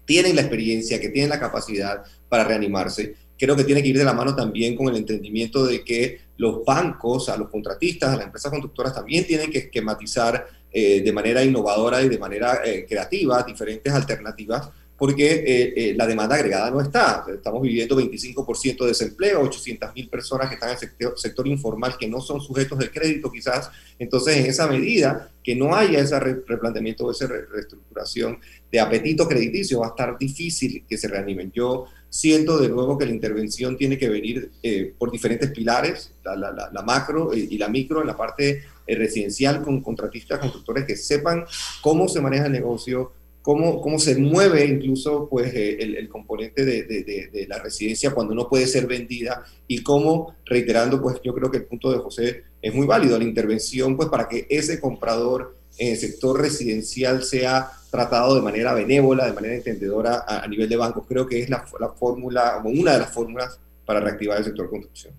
[0.04, 4.04] tienen la experiencia, que tienen la capacidad para reanimarse, creo que tiene que ir de
[4.04, 8.26] la mano también con el entendimiento de que los bancos, a los contratistas, a las
[8.26, 13.42] empresas constructoras también tienen que esquematizar eh, de manera innovadora y de manera eh, creativa
[13.42, 17.24] diferentes alternativas porque eh, eh, la demanda agregada no está.
[17.32, 22.06] Estamos viviendo 25% de desempleo, 800 mil personas que están en el sector, informal que
[22.06, 23.70] no son sujetos de crédito quizás.
[23.98, 28.40] Entonces, en esa medida que no haya ese replanteamiento o esa reestructuración
[28.70, 31.50] de apetito crediticio, va a estar difícil que se reanimen.
[31.50, 36.82] Yo siento de nuevo que la intervención tiene que venir eh, por diferentes pilares, la,
[36.84, 41.46] macro y la micro en la parte residencial con contratistas, constructores que sepan
[41.80, 43.12] cómo se maneja el negocio,
[43.42, 48.12] cómo, cómo se mueve incluso pues, eh, el, el componente de, de, de, la residencia
[48.12, 51.98] cuando no puede ser vendida y cómo, reiterando, pues yo creo que el punto de
[51.98, 57.22] José es muy válido, la intervención pues para que ese comprador en el sector residencial
[57.22, 61.50] sea tratado de manera benévola, de manera entendedora a, nivel de bancos, creo que es
[61.50, 65.14] la, la fórmula, o una de las fórmulas para reactivar el sector construcción.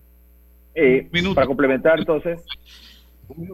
[0.74, 2.39] Eh, para complementar entonces,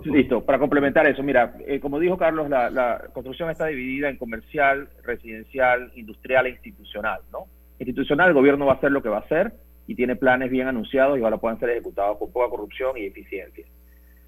[0.05, 4.89] Listo, para complementar eso, mira, eh, como dijo Carlos, la, construcción está dividida en comercial,
[5.03, 7.45] residencial, industrial e institucional, ¿no?
[7.79, 9.53] Institucional, el gobierno va a hacer lo que va a hacer
[9.85, 13.65] y tiene planes bien anunciados y ahora pueden ser ejecutados con poca corrupción y eficiencia.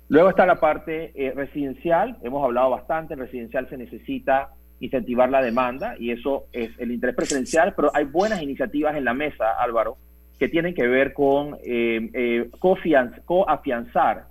[0.08, 5.42] Luego está la parte eh, residencial, hemos hablado bastante, en residencial se necesita incentivar la
[5.42, 9.98] demanda y eso es el interés preferencial, pero hay buenas iniciativas en la mesa, Álvaro,
[10.40, 14.29] que tienen que ver con eh, coafianzar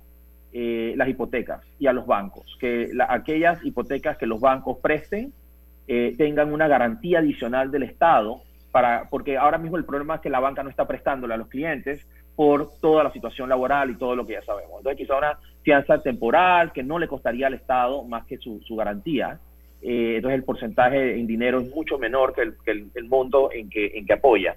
[0.53, 5.33] eh, las hipotecas y a los bancos, que aquellas hipotecas que los bancos presten
[5.87, 8.41] eh, tengan una garantía adicional del Estado,
[8.71, 11.47] para, porque ahora mismo el problema es que la banca no está prestándole a los
[11.47, 14.77] clientes por toda la situación laboral y todo lo que ya sabemos.
[14.77, 19.39] Entonces, quizá una, fianza temporal que no le costaría al Estado más que su, garantía.
[19.81, 23.91] Eh, entonces el porcentaje en dinero es mucho menor que el, el, monto en que,
[23.95, 24.55] en que apoya.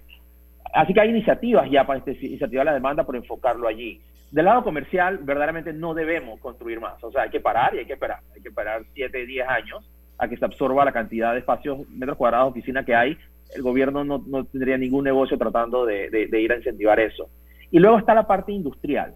[0.72, 4.00] Así que hay iniciativas ya para este, incentivar la demanda por enfocarlo allí.
[4.30, 7.02] Del lado comercial, verdaderamente no debemos construir más.
[7.04, 8.20] O sea, hay que parar y hay que esperar.
[8.34, 12.16] Hay que esperar 7, 10 años a que se absorba la cantidad de espacios, metros
[12.16, 13.18] cuadrados oficina que hay.
[13.54, 17.28] El gobierno no, no tendría ningún negocio tratando de, de, ir a incentivar eso.
[17.70, 19.14] Y luego está la parte industrial.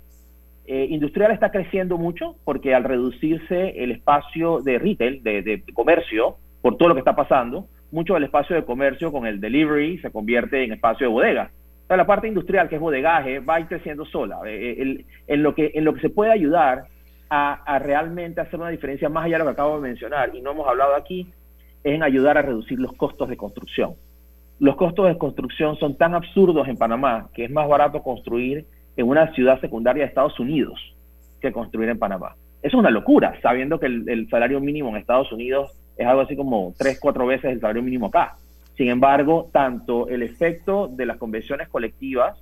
[0.67, 6.37] Eh, industrial está creciendo mucho porque al reducirse el espacio de retail, de, de, comercio,
[6.61, 10.12] por todo lo que está pasando, mucho del espacio de comercio con el delivery se
[10.12, 11.51] convierte en espacio de bodega
[11.94, 14.40] la parte industrial, que es bodegaje, va a ir creciendo sola.
[14.47, 16.86] Eh, eh, en, lo que, en lo que se puede ayudar
[17.30, 20.51] a, realmente hacer una diferencia más allá de lo que acabo de mencionar, y no
[20.53, 21.28] hemos hablado aquí,
[21.84, 23.94] es en ayudar a reducir los costos de construcción.
[24.59, 28.64] Los costos de construcción son tan absurdos en Panamá que es más barato construir
[28.97, 30.80] en una ciudad secundaria de Estados Unidos
[31.40, 32.34] que construir en Panamá.
[32.62, 36.22] Eso es una locura, sabiendo que el, el salario mínimo en Estados Unidos es algo
[36.22, 38.36] así como tres, cuatro veces el salario mínimo acá.
[38.76, 42.38] Sin embargo, tanto el efecto de las convenciones colectivas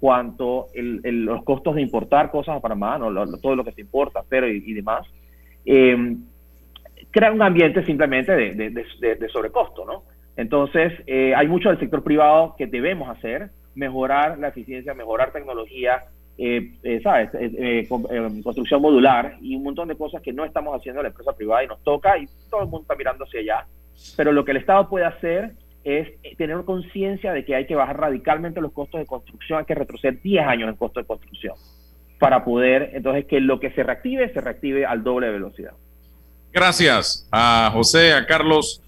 [0.00, 2.98] cuanto los costos de importar cosas a Panamá,
[3.42, 5.06] todo lo que se importa, pero y, demás,
[5.64, 6.16] eh,
[7.10, 10.04] crea un ambiente simplemente de, sobrecosto, ¿no?
[10.36, 16.04] Entonces, eh, hay mucho del sector privado que debemos hacer, mejorar la eficiencia, mejorar tecnología,
[16.38, 17.30] eh, ¿sabes?
[18.44, 21.64] construcción modular y un montón de cosas que no estamos haciendo en la empresa privada
[21.64, 23.66] y nos toca y todo el mundo está mirando hacia allá.
[24.16, 25.52] Pero lo que el Estado puede hacer
[25.84, 29.74] es tener conciencia de que hay que bajar radicalmente los costos de construcción, hay que
[29.74, 31.54] retroceder 10 años en costo de construcción
[32.18, 35.72] para poder, entonces, que lo que se reactive, se reactive al doble de velocidad.
[36.52, 38.82] Gracias a José, a Carlos,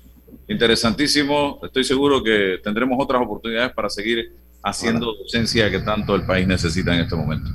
[0.49, 1.61] interesantísimo.
[1.63, 4.33] Estoy seguro que tendremos otras oportunidades para seguir
[4.63, 7.51] haciendo docencia que tanto el país necesita en este momento.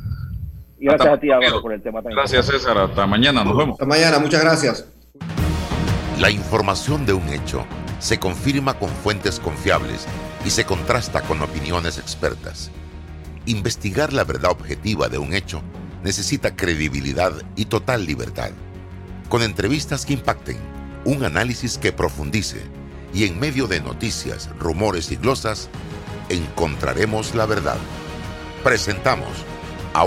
[0.79, 2.17] gracias a ti, Álvaro, por el tema también.
[2.17, 2.77] Gracias, César.
[2.77, 3.43] Hasta mañana.
[3.43, 3.73] Nos vemos.
[3.73, 4.19] Hasta mañana.
[4.19, 4.85] Muchas gracias.
[6.19, 7.65] La información de un hecho
[7.99, 10.07] se confirma con fuentes confiables
[10.45, 12.71] y se contrasta con opiniones expertas.
[13.45, 15.61] Investigar la verdad objetiva de un hecho
[16.03, 18.51] necesita credibilidad y total libertad.
[19.27, 20.57] Con entrevistas que impacten,
[21.03, 22.61] un análisis que profundice
[23.13, 25.69] y en medio de noticias, rumores y glosas,
[26.29, 27.77] encontraremos la verdad.
[28.63, 29.29] Presentamos